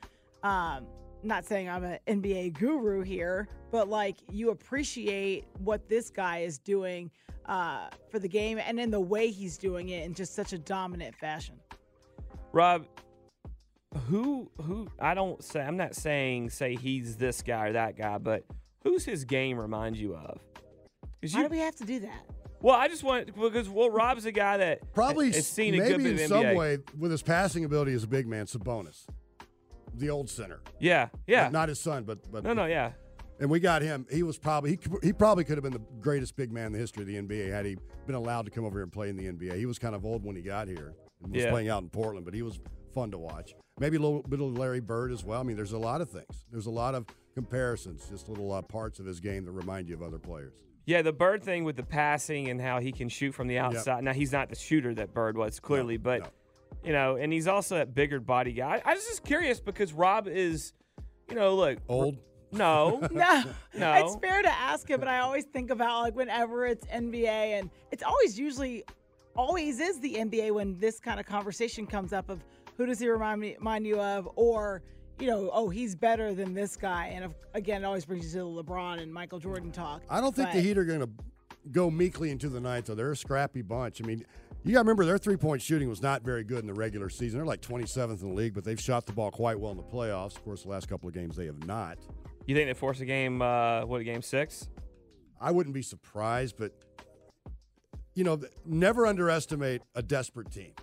[0.43, 0.85] um,
[1.23, 6.59] not saying I'm an NBA guru here, but like you appreciate what this guy is
[6.59, 7.09] doing
[7.47, 10.57] uh, for the game and in the way he's doing it in just such a
[10.59, 11.55] dominant fashion.
[12.51, 12.85] Rob,
[14.07, 18.19] who who I don't say I'm not saying say he's this guy or that guy,
[18.19, 18.45] but
[18.83, 20.39] who's his game remind you of?
[21.21, 22.25] 'Cause Why you- do we have to do that?
[22.61, 25.77] well, I just want because well, Rob's a guy that Probably has s- seen a
[25.77, 26.55] maybe good bit in of some NBA.
[26.57, 29.05] way with his passing ability as a big man, Sabonis,
[29.93, 30.61] the old center.
[30.79, 31.49] Yeah, yeah.
[31.49, 32.91] Not his son, but but No, no, yeah.
[33.41, 34.05] And we got him.
[34.11, 36.79] He was probably he, he probably could have been the greatest big man in the
[36.79, 39.15] history of the NBA had he been allowed to come over here and play in
[39.15, 39.55] the NBA.
[39.57, 41.49] He was kind of old when he got here and was Yeah.
[41.51, 42.59] playing out in Portland, but he was
[42.93, 43.55] fun to watch.
[43.79, 45.39] Maybe a little bit of Larry Bird as well.
[45.39, 46.45] I mean, there's a lot of things.
[46.51, 49.95] There's a lot of comparisons, just little uh, parts of his game that remind you
[49.95, 50.53] of other players.
[50.89, 54.03] Yeah, the Bird thing with the passing and how he can shoot from the outside.
[54.03, 56.33] Now he's not the shooter that Bird was clearly, but
[56.83, 58.81] you know, and he's also that bigger body guy.
[58.83, 60.73] I was just curious because Rob is,
[61.29, 62.17] you know, look old.
[62.51, 63.43] No, No,
[63.77, 63.93] No.
[64.03, 67.69] It's fair to ask it, but I always think about like whenever it's NBA, and
[67.91, 68.83] it's always usually,
[69.35, 72.43] always is the NBA when this kind of conversation comes up of
[72.77, 74.81] who does he remind me remind you of, or
[75.19, 78.39] you know, oh he's better than this guy, and of, again, it always brings you
[78.39, 80.03] to the LeBron and Michael Jordan talk.
[80.09, 81.09] I don't think But- the Heat are going to
[81.71, 82.95] go meekly into the ninth, though.
[82.95, 84.01] They're a scrappy bunch.
[84.01, 84.25] I mean,
[84.63, 87.09] you got to remember their three point shooting was not very good in the regular
[87.09, 87.39] season.
[87.39, 89.83] They're like 27th in the league, but they've shot the ball quite well in the
[89.83, 90.35] playoffs.
[90.35, 91.97] Of course, the last couple of games they have not.
[92.45, 93.41] You think they force a game?
[93.41, 94.69] Uh, what a game six?
[95.39, 96.73] I wouldn't be surprised, but
[98.15, 100.73] you know, never underestimate a desperate team.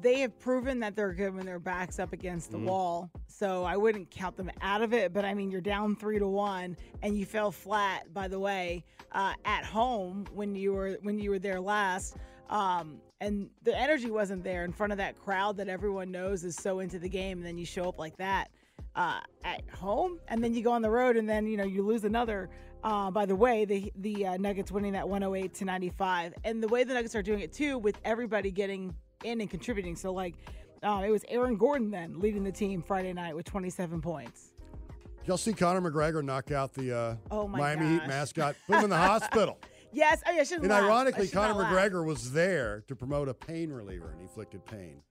[0.00, 2.66] They have proven that they're good when their backs up against the Mhm.
[2.66, 3.10] wall.
[3.26, 5.12] So I wouldn't count them out of it.
[5.12, 8.12] But I mean, you're down three to one, and you fell flat.
[8.12, 12.16] By the way, uh, at home when you were when you were there last,
[12.48, 16.56] um, and the energy wasn't there in front of that crowd that everyone knows is
[16.56, 17.38] so into the game.
[17.38, 18.50] And then you show up like that.
[18.96, 21.80] uh, at home, and then you go on the road, and then you know you
[21.80, 22.50] lose another.
[22.82, 26.66] Uh, by the way, the the uh, Nuggets winning that 108 to 95, and the
[26.66, 28.92] way the Nuggets are doing it too, with everybody getting
[29.24, 29.96] in and contributing.
[29.96, 30.34] So like,
[30.82, 34.52] uh, it was Aaron Gordon then leading the team Friday night with 27 points.
[35.26, 38.56] Y'all see Conor McGregor knock out the uh, Oh, my Miami Heat mascot?
[38.66, 39.58] Put him in the hospital.
[39.92, 40.62] Yes, I, mean, I shouldn't.
[40.62, 40.84] And laugh.
[40.84, 41.72] I ironically, should not Conor laugh.
[41.72, 45.02] McGregor was there to promote a pain reliever and he inflicted pain.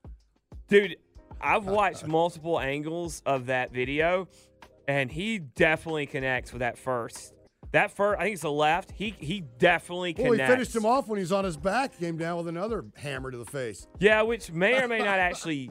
[0.70, 0.96] Dude,
[1.42, 4.30] I've watched multiple angles of that video,
[4.88, 7.34] and he definitely connects with that first.
[7.72, 8.92] That first, I think it's the left.
[8.92, 10.50] He he definitely Well, connects.
[10.50, 13.38] he finished him off when he's on his back, came down with another hammer to
[13.38, 13.88] the face.
[14.00, 15.70] Yeah, which may or may not actually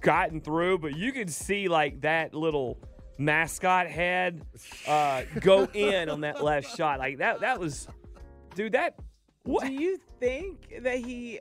[0.00, 2.78] gotten through, but you could see like that little
[3.18, 4.42] mascot head
[4.86, 6.98] uh, go in on that left shot.
[7.00, 7.86] Like that that was
[8.54, 8.94] dude, that
[9.44, 9.66] What?
[9.66, 11.40] Do you think that he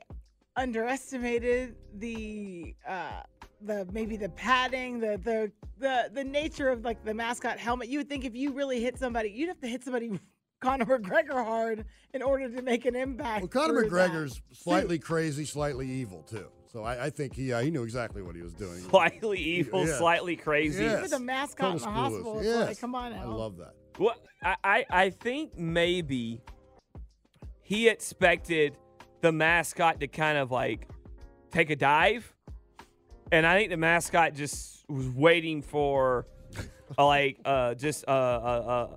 [0.57, 3.21] underestimated the uh
[3.61, 7.89] the maybe the padding, the the the the nature of like the mascot helmet?
[7.89, 10.19] You would think if you really hit somebody, you'd have to hit somebody
[10.61, 13.41] Conor McGregor hard in order to make an impact.
[13.41, 14.11] Well, Conor through that.
[14.11, 16.47] McGregor's slightly crazy, slightly evil too.
[16.71, 18.79] So I, I think he uh, he knew exactly what he was doing.
[18.81, 19.97] slightly evil, Yeah.
[19.97, 20.83] slightly crazy.
[20.83, 21.01] Yes.
[21.03, 22.67] With a mascot in the hospital, Yes.
[22.67, 23.31] like, come on I now.
[23.31, 23.73] love that.
[23.97, 26.41] Well, I, I, I think maybe
[27.61, 28.75] he expected
[29.21, 30.87] the mascot to kind of like
[31.51, 32.34] take a dive.
[33.31, 36.27] And I think the mascot just was waiting for
[36.97, 38.95] uh, like uh just uh, uh uh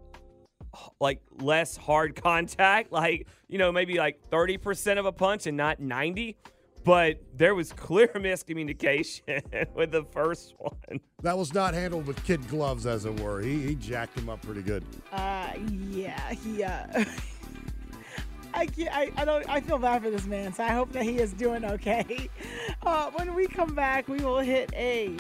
[1.01, 5.81] like less hard contact, like you know, maybe like 30% of a punch and not
[5.81, 6.37] 90.
[6.85, 9.43] But there was clear miscommunication
[9.75, 11.01] with the first one.
[11.23, 13.41] That was not handled with kid gloves, as it were.
[13.41, 14.85] He, he jacked him up pretty good.
[15.13, 15.49] Uh,
[15.91, 16.65] yeah, he.
[18.59, 18.93] I can't.
[18.93, 19.49] I, I don't.
[19.49, 22.29] I feel bad for this man, so I hope that he is doing okay.
[22.87, 25.15] Uh, when we come back, we will hit a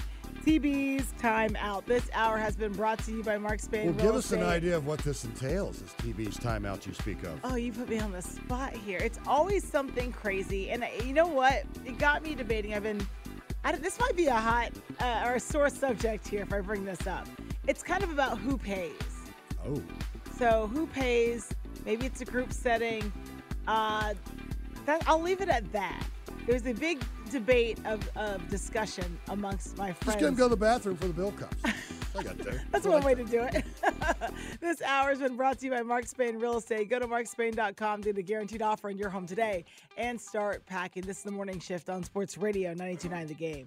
[0.46, 1.85] TB's timeout.
[1.85, 3.87] This hour has been brought to you by Mark Spain.
[3.87, 7.24] Well, Real give us an idea of what this entails, this TB's timeout you speak
[7.24, 7.40] of.
[7.44, 8.98] Oh, you put me on the spot here.
[8.98, 11.64] It's always something crazy, and uh, you know what?
[11.85, 12.74] It got me debating.
[12.74, 13.07] I've been.
[13.81, 14.70] This might be a hot
[15.01, 17.27] uh, or a sore subject here if I bring this up.
[17.66, 18.92] It's kind of about who pays.
[19.66, 19.83] Oh.
[20.38, 21.51] So who pays?
[21.84, 23.12] Maybe it's a group setting.
[23.66, 24.14] Uh,
[24.86, 26.02] that I'll leave it at that.
[26.46, 30.04] There's a big debate of, of discussion amongst my friends.
[30.04, 31.52] Just get him go to the bathroom for the bill comes.
[32.18, 32.62] I got there.
[32.70, 33.64] That's one way to do it.
[34.60, 36.88] this hour has been brought to you by Mark Spain Real Estate.
[36.88, 39.64] Go to markspain.com, do the guaranteed offer in your home today,
[39.96, 41.02] and start packing.
[41.02, 43.66] This is the morning shift on Sports Radio 929 The Game.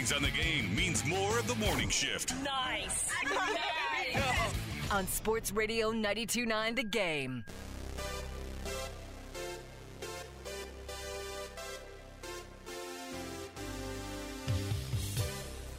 [0.00, 2.32] Mornings on the game means more of the morning shift.
[2.42, 3.10] Nice.
[4.90, 7.44] on Sports Radio 929 The Game.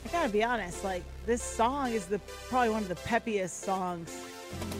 [0.05, 4.15] I gotta be honest, like this song is the probably one of the peppiest songs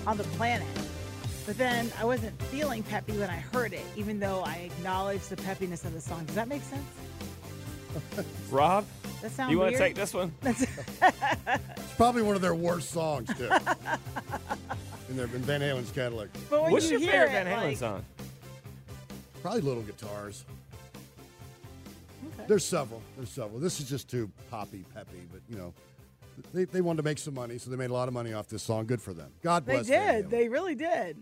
[0.06, 0.68] on the planet.
[1.48, 5.38] But then I wasn't feeling peppy when I heard it, even though I acknowledged the
[5.38, 6.26] peppiness of the song.
[6.26, 6.86] Does that make sense?
[8.52, 8.86] Rob,
[9.22, 10.34] That sound you want to take this one?
[10.44, 13.44] It's probably one of their worst songs, too.
[15.10, 16.30] in, their, in Van Halen's catalog.
[16.50, 18.06] But when What's you your hear favorite it, Van Halen like- song?
[19.42, 20.46] Probably little guitars.
[22.34, 22.46] Okay.
[22.48, 23.02] There's several.
[23.18, 23.60] There's several.
[23.60, 25.74] This is just too poppy, peppy, but you know,
[26.54, 28.48] they, they wanted to make some money, so they made a lot of money off
[28.48, 28.86] this song.
[28.86, 29.32] Good for them.
[29.44, 30.26] God They bless Van did.
[30.26, 30.30] Halen.
[30.30, 31.18] They really did.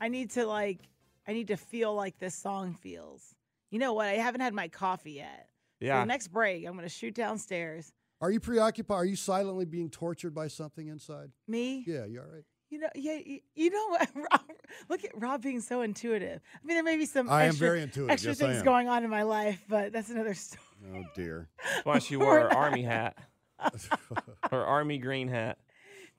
[0.00, 0.78] I need to like
[1.26, 3.34] I need to feel like this song feels.
[3.70, 4.06] You know what?
[4.06, 5.48] I haven't had my coffee yet.
[5.80, 6.00] So Yeah.
[6.00, 7.92] the next break, I'm gonna shoot downstairs.
[8.20, 8.96] Are you preoccupied?
[8.96, 11.30] Are you silently being tortured by something inside?
[11.46, 11.84] Me?
[11.86, 12.44] Yeah, you all right?
[12.70, 14.08] You know, yeah, you, you know what?
[14.14, 14.40] Rob,
[14.88, 16.40] look at Rob being so intuitive.
[16.54, 18.10] I mean, there may be some I am extra, very intuitive.
[18.10, 18.64] extra Yes, I things am.
[18.64, 20.60] going on in my life, but that's another story.
[20.94, 21.48] Oh dear.
[21.62, 23.16] That's why she wore her army hat.
[24.50, 25.58] her army green hat.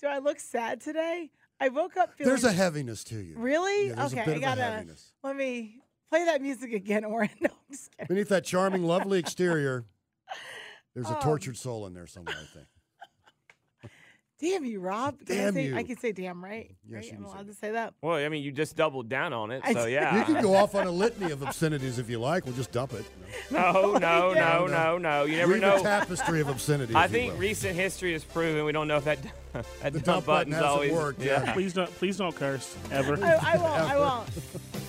[0.02, 1.32] Do I look sad today?
[1.60, 2.30] I woke up feeling.
[2.30, 3.38] There's a heaviness to you.
[3.38, 3.88] Really?
[3.90, 4.62] Yeah, there's a okay, bit I of a gotta.
[4.62, 5.12] heaviness.
[5.24, 7.30] Let me play that music again, Oren.
[7.42, 8.08] No, I'm just kidding.
[8.08, 9.86] Beneath that charming, lovely exterior,
[10.94, 12.36] there's a Um, tortured soul in there somewhere.
[12.40, 12.66] I think.
[14.38, 15.18] Damn you, Rob.
[15.26, 15.78] Can I, Damn say, you.
[15.78, 16.76] I can say damn, right?
[16.86, 17.04] Yes, right?
[17.06, 17.94] you I'm can say allowed to say that.
[18.02, 20.18] Well, I mean, you just doubled down on it, so yeah.
[20.20, 22.46] You can go off on a litany of obscenities if you like.
[22.46, 23.06] We'll just dump it.
[23.50, 24.58] No, no, Yeah.
[24.60, 25.24] no, no, no.
[25.24, 25.78] You never Weave know.
[25.78, 26.94] a tapestry of obscenity.
[26.96, 29.20] I think recent history has proven we don't know if that
[29.54, 29.64] that
[29.94, 31.54] The dump, dump button button's hasn't always worked, yeah.
[31.54, 33.18] Please don't, please don't curse ever.
[33.24, 33.66] I, I won't.
[33.92, 34.30] I won't.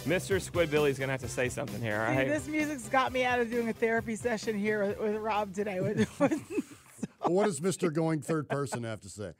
[0.06, 0.40] Mr.
[0.40, 2.00] Squidbilly's gonna have to say something here.
[2.00, 2.28] All See, right.
[2.28, 5.80] this music's got me out of doing a therapy session here with, with Rob today.
[5.80, 6.40] With, with,
[7.20, 7.92] Well, what does Mr.
[7.92, 9.32] Going Third Person have to say?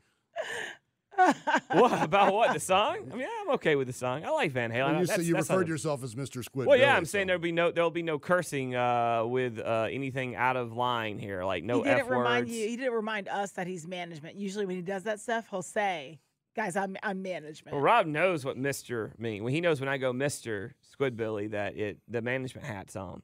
[1.73, 3.09] what about what the song?
[3.11, 4.25] I mean, I'm okay with the song.
[4.25, 4.75] I like Van Halen.
[4.75, 6.45] Well, you That's- said you that's referred yourself as Mr.
[6.45, 6.67] Squid.
[6.67, 9.89] Well, yeah, Billy, I'm saying there'll be no there'll be no cursing uh, with uh,
[9.91, 12.57] anything out of line here, like no he didn't f remind words.
[12.59, 12.69] you.
[12.69, 14.37] He didn't remind us that he's management.
[14.37, 16.19] Usually, when he does that stuff, he'll say,
[16.57, 19.45] "Guys, I'm I'm management." Well, Rob knows what Mister mean.
[19.45, 23.23] Well, he knows when I go Mister Squidbilly that it the management hat's on.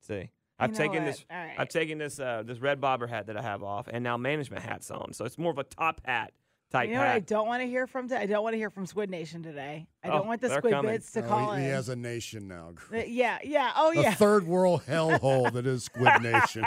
[0.00, 1.06] See, I've know taken what?
[1.06, 1.24] this.
[1.30, 1.54] All right.
[1.58, 4.62] I've taken this uh, this red bobber hat that I have off, and now management
[4.62, 5.12] hat's on.
[5.12, 6.32] So it's more of a top hat
[6.70, 8.22] type You know what I don't want to hear from today?
[8.22, 9.86] I don't want to hear from Squid Nation today.
[10.02, 10.92] I don't Oh, want the Squid coming.
[10.92, 11.64] Bits to Oh, call he, in.
[11.64, 12.72] he has a nation now.
[12.92, 13.72] Uh, yeah, yeah.
[13.76, 14.14] Oh, A yeah.
[14.14, 16.64] third world hellhole that is Squid Nation.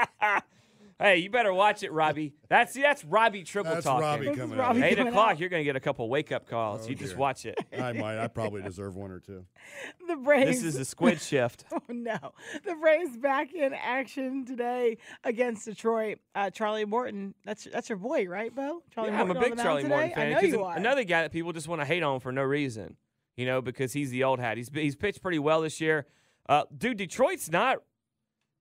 [0.97, 2.33] Hey, you better watch it, Robbie.
[2.47, 4.01] That's see, that's Robbie Tribble That's talking.
[4.01, 4.85] Robbie This is coming Robbie out.
[4.85, 5.39] Eight coming o'clock, out.
[5.41, 6.85] you're gonna get a couple wake up calls.
[6.85, 7.59] Oh, you just watch it.
[7.77, 8.17] I might.
[8.17, 9.45] I probably deserve one or two.
[10.07, 10.61] the Braves.
[10.61, 11.65] This is a squid shift.
[11.73, 12.17] Oh no!
[12.63, 16.19] The Braves back in action today against Detroit.
[16.33, 18.81] Uh, Charlie Morton, that's that's your boy, right, Beau?
[18.93, 20.21] Charlie yeah, I'm a Morton big Charlie mound Morton today?
[20.21, 20.37] fan.
[20.37, 20.77] I know you are.
[20.77, 22.95] Another guy that people just want to hate on for no reason,
[23.35, 24.55] you know, because he's the old hat.
[24.55, 26.05] He's he's pitched pretty well this year.
[26.47, 27.79] Uh, dude, Detroit's not.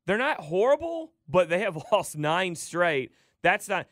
[0.06, 3.12] They're not horrible, but they have lost nine straight.
[3.42, 3.86] That's not.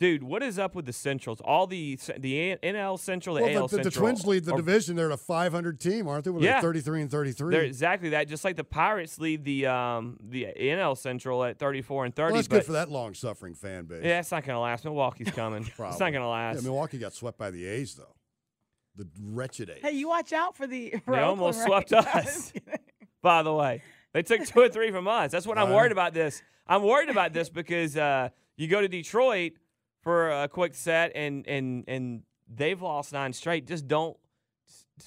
[0.00, 1.40] Dude, what is up with the Centrals?
[1.40, 4.56] All the the NL Central, the Well, AL the, the, the Twins lead the are-
[4.56, 4.94] division.
[4.94, 6.30] They're a 500 team, aren't they?
[6.30, 6.60] Well, Yeah.
[6.60, 7.50] 33 and 33.
[7.50, 8.28] They're exactly that.
[8.28, 12.26] Just like the Pirates lead the um the NL Central at 34 and 30.
[12.26, 14.04] well, that's but good for that long-suffering fan base.
[14.04, 14.84] Yeah, it's not gonna last.
[14.84, 15.64] Milwaukee's coming.
[15.66, 16.56] it's not gonna last.
[16.56, 18.14] Yeah, Milwaukee got swept by the A's, though.
[18.94, 19.78] The wretched A's.
[19.82, 20.90] Hey, you watch out for the.
[21.04, 21.88] for They Oakland, almost right?
[21.88, 22.52] swept us.
[23.20, 25.30] By the way, they took two or three from us.
[25.30, 26.14] That's what I'm worried about.
[26.14, 29.52] This I'm worried about this because uh, you go to Detroit
[30.02, 33.66] for a quick set and and and they've lost nine straight.
[33.66, 34.16] Just don't.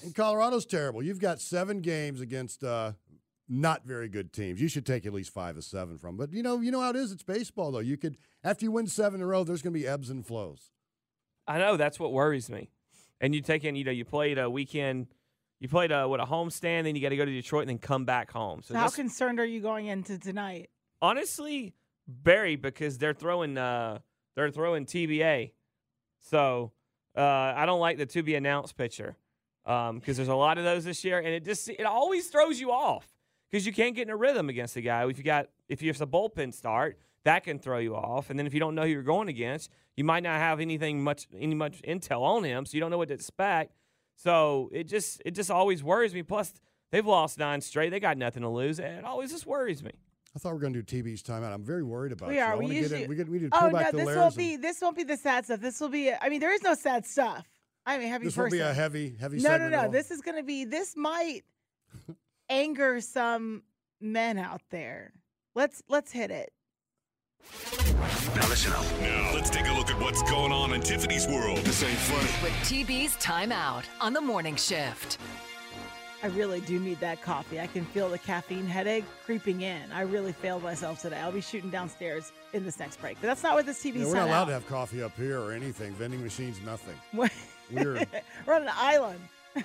[0.02, 1.02] And Colorado's terrible.
[1.02, 2.92] You've got seven games against uh,
[3.48, 4.60] not very good teams.
[4.60, 6.16] You should take at least five or seven from.
[6.16, 7.12] But you know, you know how it is.
[7.12, 7.80] It's baseball, though.
[7.80, 10.26] You could after you win seven in a row, there's going to be ebbs and
[10.26, 10.70] flows.
[11.46, 12.70] I know that's what worries me.
[13.20, 15.08] And you take in, you know, you played a weekend.
[15.62, 17.78] You played a what a homestand, then you got to go to Detroit and then
[17.78, 18.62] come back home.
[18.64, 20.70] So So how just- concerned are you going into tonight?
[21.00, 21.72] honestly,
[22.08, 24.00] Barry, because they're throwing uh
[24.34, 25.52] they're throwing TBA,
[26.18, 26.72] so
[27.16, 29.16] uh, I don't like the to be announced pitcher
[29.64, 32.72] because there's a lot of those this year, and it just it always throws you
[32.72, 33.06] off
[33.48, 35.06] because you can't get in a rhythm against the guy.
[35.08, 38.38] If you got if you have a bullpen start, that can throw you off, and
[38.38, 41.28] then if you don't know who you're going against, you might not have anything much
[41.38, 43.76] any much intel on him, so you don't know what to expect.
[44.16, 46.22] So it just it just always worries me.
[46.22, 46.52] Plus,
[46.90, 48.78] they've lost nine straight; they got nothing to lose.
[48.78, 49.92] And It always just worries me.
[50.34, 51.52] I thought we were going to do TB's timeout.
[51.52, 52.30] I'm very worried about it.
[52.30, 52.42] We you.
[52.42, 52.52] are.
[52.54, 52.88] I We usually.
[52.88, 53.10] get in.
[53.10, 54.56] We, get, we oh, need to oh pull no, back the this won't be.
[54.56, 55.60] This won't be the sad stuff.
[55.60, 56.12] This will be.
[56.12, 57.46] I mean, there is no sad stuff.
[57.84, 58.44] I mean, heavy this person.
[58.44, 59.38] will be a heavy, heavy.
[59.38, 59.82] no, no, segment at no.
[59.86, 59.90] all.
[59.90, 60.64] This is going to be.
[60.64, 61.42] This might
[62.48, 63.62] anger some
[64.00, 65.12] men out there.
[65.54, 66.52] Let's let's hit it.
[68.34, 68.84] Now listen up.
[69.00, 71.58] Now let's take a look at what's going on in Tiffany's world.
[71.58, 72.28] This ain't funny.
[72.42, 75.18] With TB's timeout on the morning shift.
[76.24, 77.60] I really do need that coffee.
[77.60, 79.90] I can feel the caffeine headache creeping in.
[79.92, 81.18] I really failed myself today.
[81.18, 83.18] I'll be shooting downstairs in this next break.
[83.20, 84.46] But that's not what this TB's Yeah, we're not time allowed out.
[84.46, 85.92] to have coffee up here or anything.
[85.94, 86.96] Vending machines, nothing.
[87.70, 88.06] Weird.
[88.46, 89.20] We're on an island.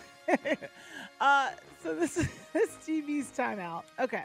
[1.22, 1.50] uh,
[1.82, 3.84] so this is this TB's timeout.
[4.00, 4.24] Okay.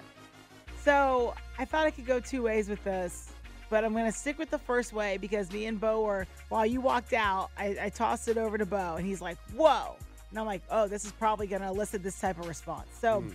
[0.82, 3.32] So I thought I could go two ways with this,
[3.72, 6.66] but I'm going to stick with the first way because me and Beau were, while
[6.66, 9.96] you walked out, I, I tossed it over to Beau and he's like, whoa.
[10.28, 12.88] And I'm like, oh, this is probably going to elicit this type of response.
[13.00, 13.30] So hmm.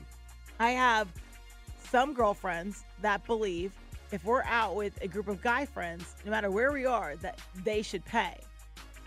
[0.59, 1.07] I have
[1.89, 3.73] some girlfriends that believe
[4.11, 7.39] if we're out with a group of guy friends, no matter where we are, that
[7.63, 8.37] they should pay.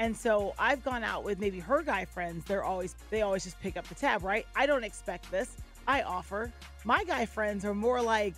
[0.01, 2.45] And so I've gone out with maybe her guy friends.
[2.45, 4.47] They're always they always just pick up the tab, right?
[4.57, 5.59] I don't expect this.
[5.87, 6.53] I offer.
[6.85, 8.35] My guy friends are more like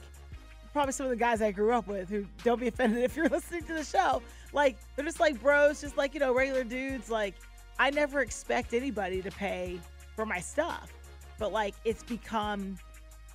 [0.73, 3.29] probably some of the guys I grew up with who don't be offended if you're
[3.31, 4.23] listening to the show.
[4.53, 7.11] Like they're just like bros, just like you know regular dudes.
[7.11, 7.35] Like
[7.79, 9.79] I never expect anybody to pay
[10.16, 10.93] for my stuff,
[11.39, 12.79] but like it's become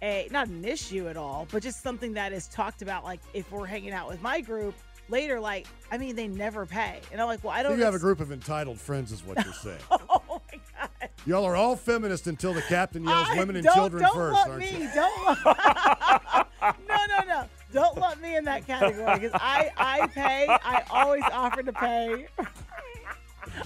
[0.01, 3.03] a not an issue at all, but just something that is talked about.
[3.03, 4.75] Like if we're hanging out with my group
[5.09, 7.77] later, like I mean they never pay, and I'm like, well I don't.
[7.77, 9.79] you have a group of entitled friends, is what you're saying.
[9.91, 10.89] oh my god.
[11.25, 14.33] Y'all are all feminist until the captain yells I- women and don't- children don't first,
[14.35, 14.89] lump aren't me, you?
[14.93, 15.45] Don't lump-
[16.87, 17.45] no, no, no.
[17.73, 20.47] Don't lump me in that category because I, I pay.
[20.47, 22.27] I always offer to pay.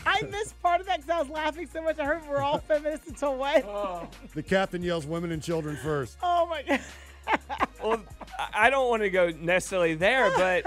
[0.05, 1.99] I missed part of that because I was laughing so much.
[1.99, 3.63] I heard we're all feminists until when?
[3.67, 4.07] Oh.
[4.33, 6.17] The captain yells women and children first.
[6.23, 6.79] Oh my god.
[7.83, 8.01] well,
[8.39, 10.65] I- I don't want to go necessarily there, but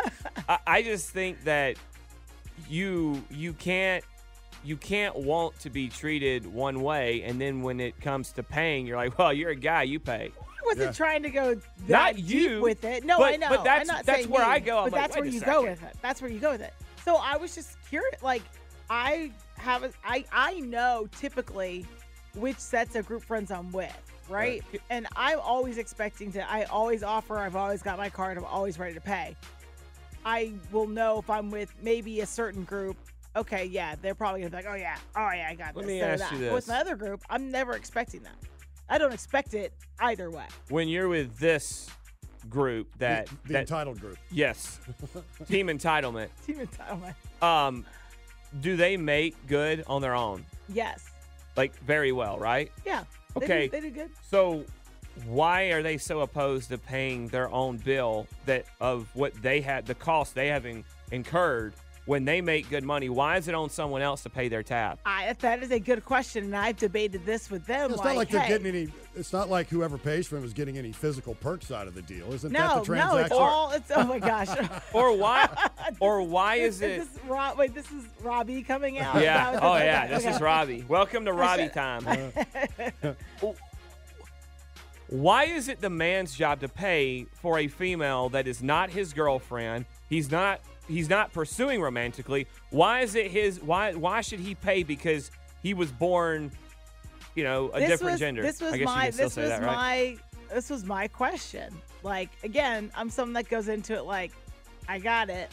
[0.49, 1.77] I, I just think that
[2.69, 4.05] you you can't
[4.65, 8.87] you can't want to be treated one way, and then when it comes to paying,
[8.87, 10.33] you're like, well, you're a guy, you pay.
[10.41, 10.93] I wasn't Yeah.
[10.93, 13.05] trying to go that Not deep you, with it.
[13.05, 13.49] No, but- I know.
[13.51, 14.79] but that's- I'm not that's saying where me, I go.
[14.79, 15.53] I'm but like, that's where you second.
[15.55, 15.97] go with it.
[16.01, 16.73] That's where you go with it.
[17.05, 18.23] So I was just curious.
[18.23, 18.43] Like,
[18.89, 21.87] I have a, I I know typically
[22.35, 23.95] which sets of group friends I'm with,
[24.31, 24.63] right?
[24.91, 26.51] And I'm always expecting to.
[26.51, 27.39] I always offer.
[27.39, 28.39] I've always got my card.
[28.39, 29.37] I'm always ready to pay.
[30.25, 32.97] I will know if I'm with maybe a certain group.
[33.37, 35.93] Okay, yeah, they're probably gonna be like, oh yeah, oh yeah, I got Let this.
[35.93, 36.33] me ask that.
[36.39, 36.69] you But With this.
[36.69, 38.37] my other group, I'm never expecting that.
[38.89, 40.45] I don't expect it either way.
[40.69, 41.91] When you're with this
[42.49, 44.19] group that the that, entitled group.
[44.31, 44.79] yes,
[45.49, 46.29] team entitlement.
[46.47, 47.15] Team entitlement.
[47.43, 47.85] Um,
[48.61, 50.45] do they make good on their own?
[50.69, 51.11] Yes.
[51.57, 52.71] Like very well, right?
[52.87, 53.05] Yeah.
[53.39, 53.61] They Okay.
[53.63, 54.11] did, they did good.
[54.31, 54.65] So
[55.27, 59.87] why are they so opposed to paying their own bill that of what they had
[59.87, 61.75] the cost they have in, incurred
[62.07, 63.09] when they make good money?
[63.09, 64.99] Why is it on someone else to pay their tab?
[65.07, 67.91] I, that is a good question, and I've debated this with them.
[67.91, 68.89] It's like, not like they're hey, getting any.
[69.17, 72.03] It's not like whoever pays for him is getting any physical perks out of the
[72.03, 73.17] deal, isn't that No, the transaction?
[73.19, 73.71] no, it's all.
[73.73, 74.49] It's oh my gosh.
[74.93, 75.49] or why?
[76.01, 76.91] Or why is it?
[76.93, 79.21] Is this Rob, wait, this is Robbie coming out.
[79.21, 79.49] Yeah.
[79.49, 80.05] Oh that Oh yeah.
[80.05, 80.35] okay, This okay.
[80.35, 80.85] is Robbie.
[80.89, 82.05] Welcome to Robbie time.
[85.09, 89.13] Why is it the man's job to pay for a female that is not his
[89.13, 89.85] girlfriend?
[90.09, 92.47] He's not he's not pursuing romantically.
[92.71, 95.31] Why is it his why why should he pay because
[95.63, 96.51] he was born,
[97.35, 98.43] you know, a This different was, gender?
[98.43, 98.77] This was my.
[98.77, 99.67] you can still This was that, right?
[99.67, 100.17] my.
[100.55, 101.75] This was my question.
[102.03, 104.33] Like again, I'm someone that goes into it like,
[104.89, 105.51] I got it.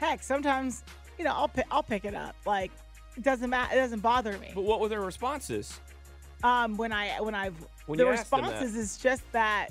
[0.00, 0.82] Heck, sometimes
[1.18, 2.34] you know I'll pick, I'll pick it up.
[2.44, 2.72] Like
[3.16, 3.74] it doesn't matter.
[3.74, 4.50] It doesn't bother me.
[4.54, 5.78] But what were their responses?
[6.42, 7.54] Um, when I when I've
[7.86, 8.50] When the you asked them that.
[8.50, 9.68] responses is just that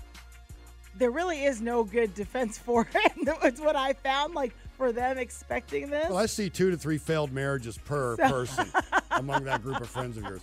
[0.95, 3.11] there really is no good defense for it.
[3.41, 4.33] That's what I found.
[4.35, 8.29] Like for them expecting this, Well, I see two to three failed marriages per So-
[8.29, 8.67] person
[9.11, 10.41] among that group of friends of yours.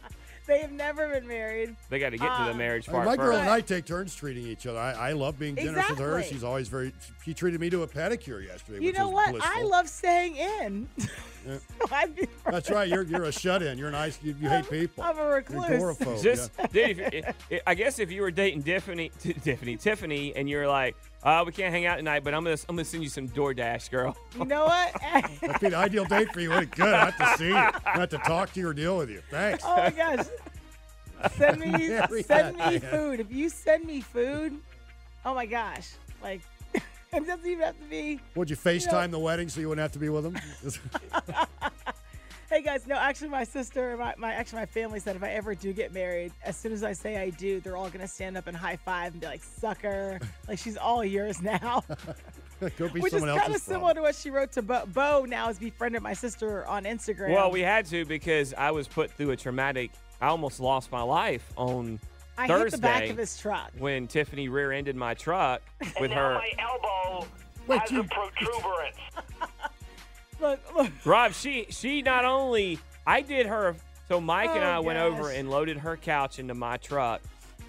[0.48, 1.76] They have never been married.
[1.90, 3.40] They got to get to the Um, marriage I mean, part my girl first.
[3.42, 4.78] and I take turns treating each other.
[4.80, 6.22] I, I love being generous with her.
[6.24, 6.92] She's always very.
[7.24, 8.80] She treated me to a pedicure yesterday.
[8.80, 9.30] You which know was what?
[9.32, 9.52] blissful.
[9.54, 10.88] I love staying in.
[11.46, 11.58] Yeah.
[11.92, 12.88] I'd That's right.
[12.88, 13.78] You're you're a shut in.
[13.78, 14.18] You're nice.
[14.22, 15.04] You, you hate people.
[15.04, 15.68] I'm a recluse.
[15.68, 16.20] You're recluse.
[16.20, 16.66] agoraphobe, Just, yeah.
[16.72, 17.14] dude, if
[17.50, 20.96] you- I- I guess if you were dating Tiffany, T- Tiffany, Tiffany, and you're like,
[21.22, 23.90] uh, we can't hang out tonight, but I'm gonna, I'm gonna send you some DoorDash,
[23.90, 24.16] girl.
[24.38, 24.92] You know what?
[25.40, 26.50] That'd be the ideal date for you.
[26.50, 26.70] Wouldn't?
[26.70, 26.94] Good.
[26.94, 27.56] I have to see you.
[27.56, 29.22] I have to talk to you or deal with you.
[29.30, 29.64] Thanks.
[29.66, 30.26] oh my gosh.
[31.32, 33.20] Send me send me food.
[33.20, 34.56] If you send me food,
[35.24, 35.90] oh my gosh.
[36.22, 36.40] Like
[36.74, 39.92] it doesn't even have to be Would you FaceTime the wedding so you wouldn't have
[39.92, 40.38] to be with them?
[42.50, 45.54] Hey guys, no, actually my sister my, my actually my family said if I ever
[45.54, 48.46] do get married, as soon as I say I do, they're all gonna stand up
[48.46, 50.18] and high five and be like, sucker.
[50.48, 51.84] like she's all yours now.
[52.76, 54.84] Could be Which is kind of else's similar to what she wrote to Beau.
[54.86, 57.32] Beau now has befriended my sister on Instagram.
[57.34, 59.90] Well, we had to because I was put through a traumatic.
[60.20, 62.00] I almost lost my life on
[62.36, 63.70] I Thursday hit the back of his truck.
[63.78, 65.60] when Tiffany rear-ended my truck
[66.00, 66.40] with her.
[66.58, 67.26] elbow
[67.68, 68.96] Wait, has you- a protuberance.
[70.40, 70.90] Look, look.
[71.04, 73.76] Rob, she she not only I did her.
[74.08, 77.20] So Mike and Oh, I went over and loaded her couch into my truck.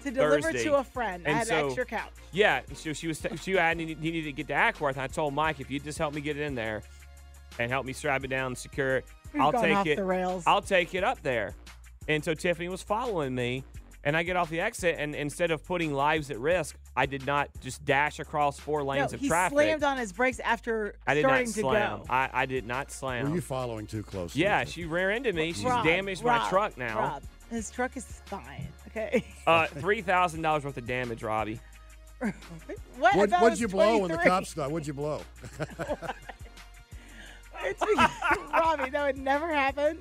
[0.04, 0.64] To deliver Thursday.
[0.64, 1.22] to a friend.
[1.26, 2.10] I And had so- extra couch.
[2.32, 4.92] Yeah, so she was she had needed, needed to get to Acworth.
[4.92, 6.82] And I told Mike if you just help me get it in there
[7.58, 9.04] and help me strap it down and secure it,
[9.34, 9.96] We've I'll take off it.
[9.96, 10.44] the rails.
[10.46, 11.54] I'll take it up there.
[12.08, 13.62] And so Tiffany was following me,
[14.04, 17.26] and I get off the exit, and instead of putting lives at risk, I did
[17.26, 19.58] not just dash across four lanes no, of traffic.
[19.58, 21.98] he slammed on his brakes after I did starting not to slam.
[21.98, 22.06] go.
[22.08, 23.28] I, I did not slam.
[23.28, 24.42] Were you following too closely?
[24.42, 25.52] yeah, she rear ended me.
[25.52, 26.98] She's Rob, damaged my truck now.
[26.98, 28.68] Rob, his truck is fine.
[28.88, 29.24] Okay.
[29.46, 31.58] Uh, three thousand dollars worth of damage, Robbie.
[32.18, 33.16] what?
[33.16, 34.70] What, I what'd you blow when the cops got?
[34.70, 35.22] What'd you blow?
[37.62, 38.10] It's because,
[38.52, 40.00] Robbie, that would never happen.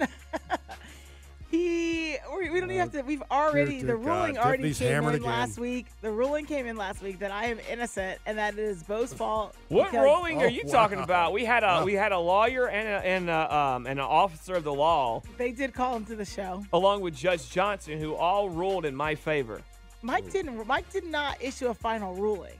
[1.51, 3.01] He, we, we don't even have to.
[3.01, 5.27] We've already dear the ruling God, already Tiffany's came in hammered again.
[5.27, 5.87] last week.
[6.01, 9.13] The ruling came in last week that I am innocent and that it is Beau's
[9.13, 9.55] fault.
[9.69, 11.03] What because- ruling are Oh, you talking wow.
[11.05, 11.33] about?
[11.33, 11.85] We had a Wow.
[11.85, 15.23] we had a lawyer and a, and a, um and an officer of the law,
[15.37, 16.63] They did call him to the show.
[16.71, 19.61] along with Judge Johnson, who all ruled in my favor.
[20.03, 20.65] Mike didn't.
[20.67, 22.57] Mike did not issue a final ruling,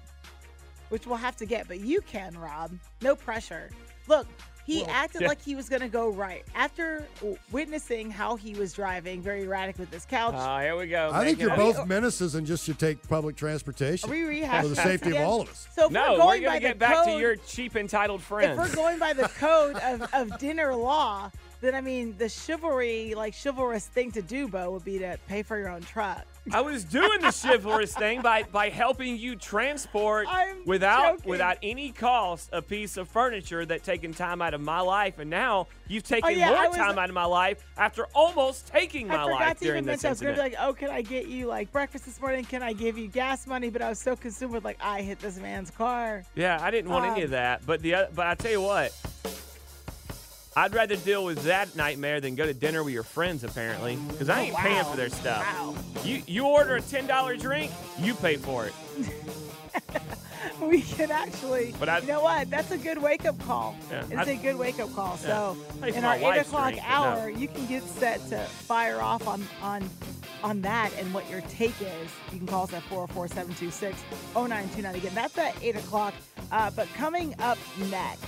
[0.89, 1.67] which we'll have to get.
[1.67, 2.71] But you can, Rob.
[3.01, 3.69] No pressure.
[4.07, 4.25] Look,
[4.70, 5.28] he Well, acted yeah.
[5.30, 7.03] like he was going to go right after
[7.51, 10.36] witnessing how he was driving, very erratic with his couch.
[10.38, 11.09] Oh, here we go.
[11.11, 14.67] I think you're it- both menaces and just should take public transportation Are we for
[14.67, 15.67] the safety of all of us.
[15.74, 18.22] So if No, we're we're going by get the back code, to your cheap entitled
[18.22, 18.59] friends.
[18.59, 23.15] if we're going by the code of, of dinner law, then I mean the chivalry,
[23.15, 26.26] like chivalrous thing to do, Beau, would be to pay for your own truck.
[26.52, 31.30] I was doing the chivalrous thing by by helping you transport I'm without joking.
[31.30, 35.30] without any cost a piece of furniture that taken time out of my life, and
[35.30, 39.18] now you've taken yeah, more was- time out of my life after almost taking I
[39.18, 40.52] my life to during even this mention I was going to incident.
[40.52, 42.45] be like, oh, can I get you like breakfast this morning?
[42.45, 43.70] Can I give you gas money?
[43.70, 46.24] But I was so consumed with like, I hit this man's car.
[46.36, 47.66] Yeah, I didn't want any Um, of that.
[47.66, 48.91] But the but I tell you what,
[50.60, 53.45] I'd rather deal with that nightmare than go to dinner with your friends.
[53.45, 55.45] Apparently, because I Oh, ain't paying for their stuff.
[55.45, 55.76] Wow.
[56.03, 58.74] You you order a ten dollar drink, you pay for it.
[60.62, 62.49] We can actually, But I- you know what?
[62.49, 63.76] That's a good wake up call.
[63.89, 65.16] Yeah, it's I- a good wake up call.
[65.16, 65.55] So
[65.86, 67.05] in our eight o'clock drink, but no.
[67.05, 69.89] hour, you can get set to fire off on on
[70.43, 72.10] on that and what your take is.
[72.34, 75.12] You can call us at 404-726-0929 again.
[75.16, 76.14] That's at eight o'clock.
[76.51, 77.57] Uh, but coming up
[77.89, 78.26] next.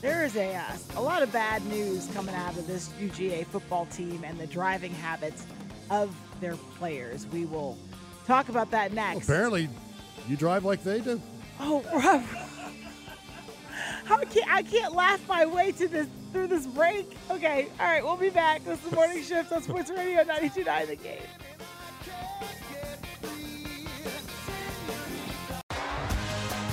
[0.00, 3.86] There is a, uh, a lot of bad news coming out of this UGA football
[3.86, 5.46] team and the driving habits
[5.90, 7.26] of their players.
[7.28, 7.78] We will
[8.26, 9.28] talk about that next.
[9.28, 9.68] Apparently,
[10.28, 11.20] you drive like they do.
[11.60, 11.80] Oh.
[14.04, 17.16] How I can't I can't laugh my way to this through this break.
[17.30, 18.64] Okay, all right, we'll be back.
[18.64, 21.22] This is the morning shift on Sports Radio 92.9 The Game.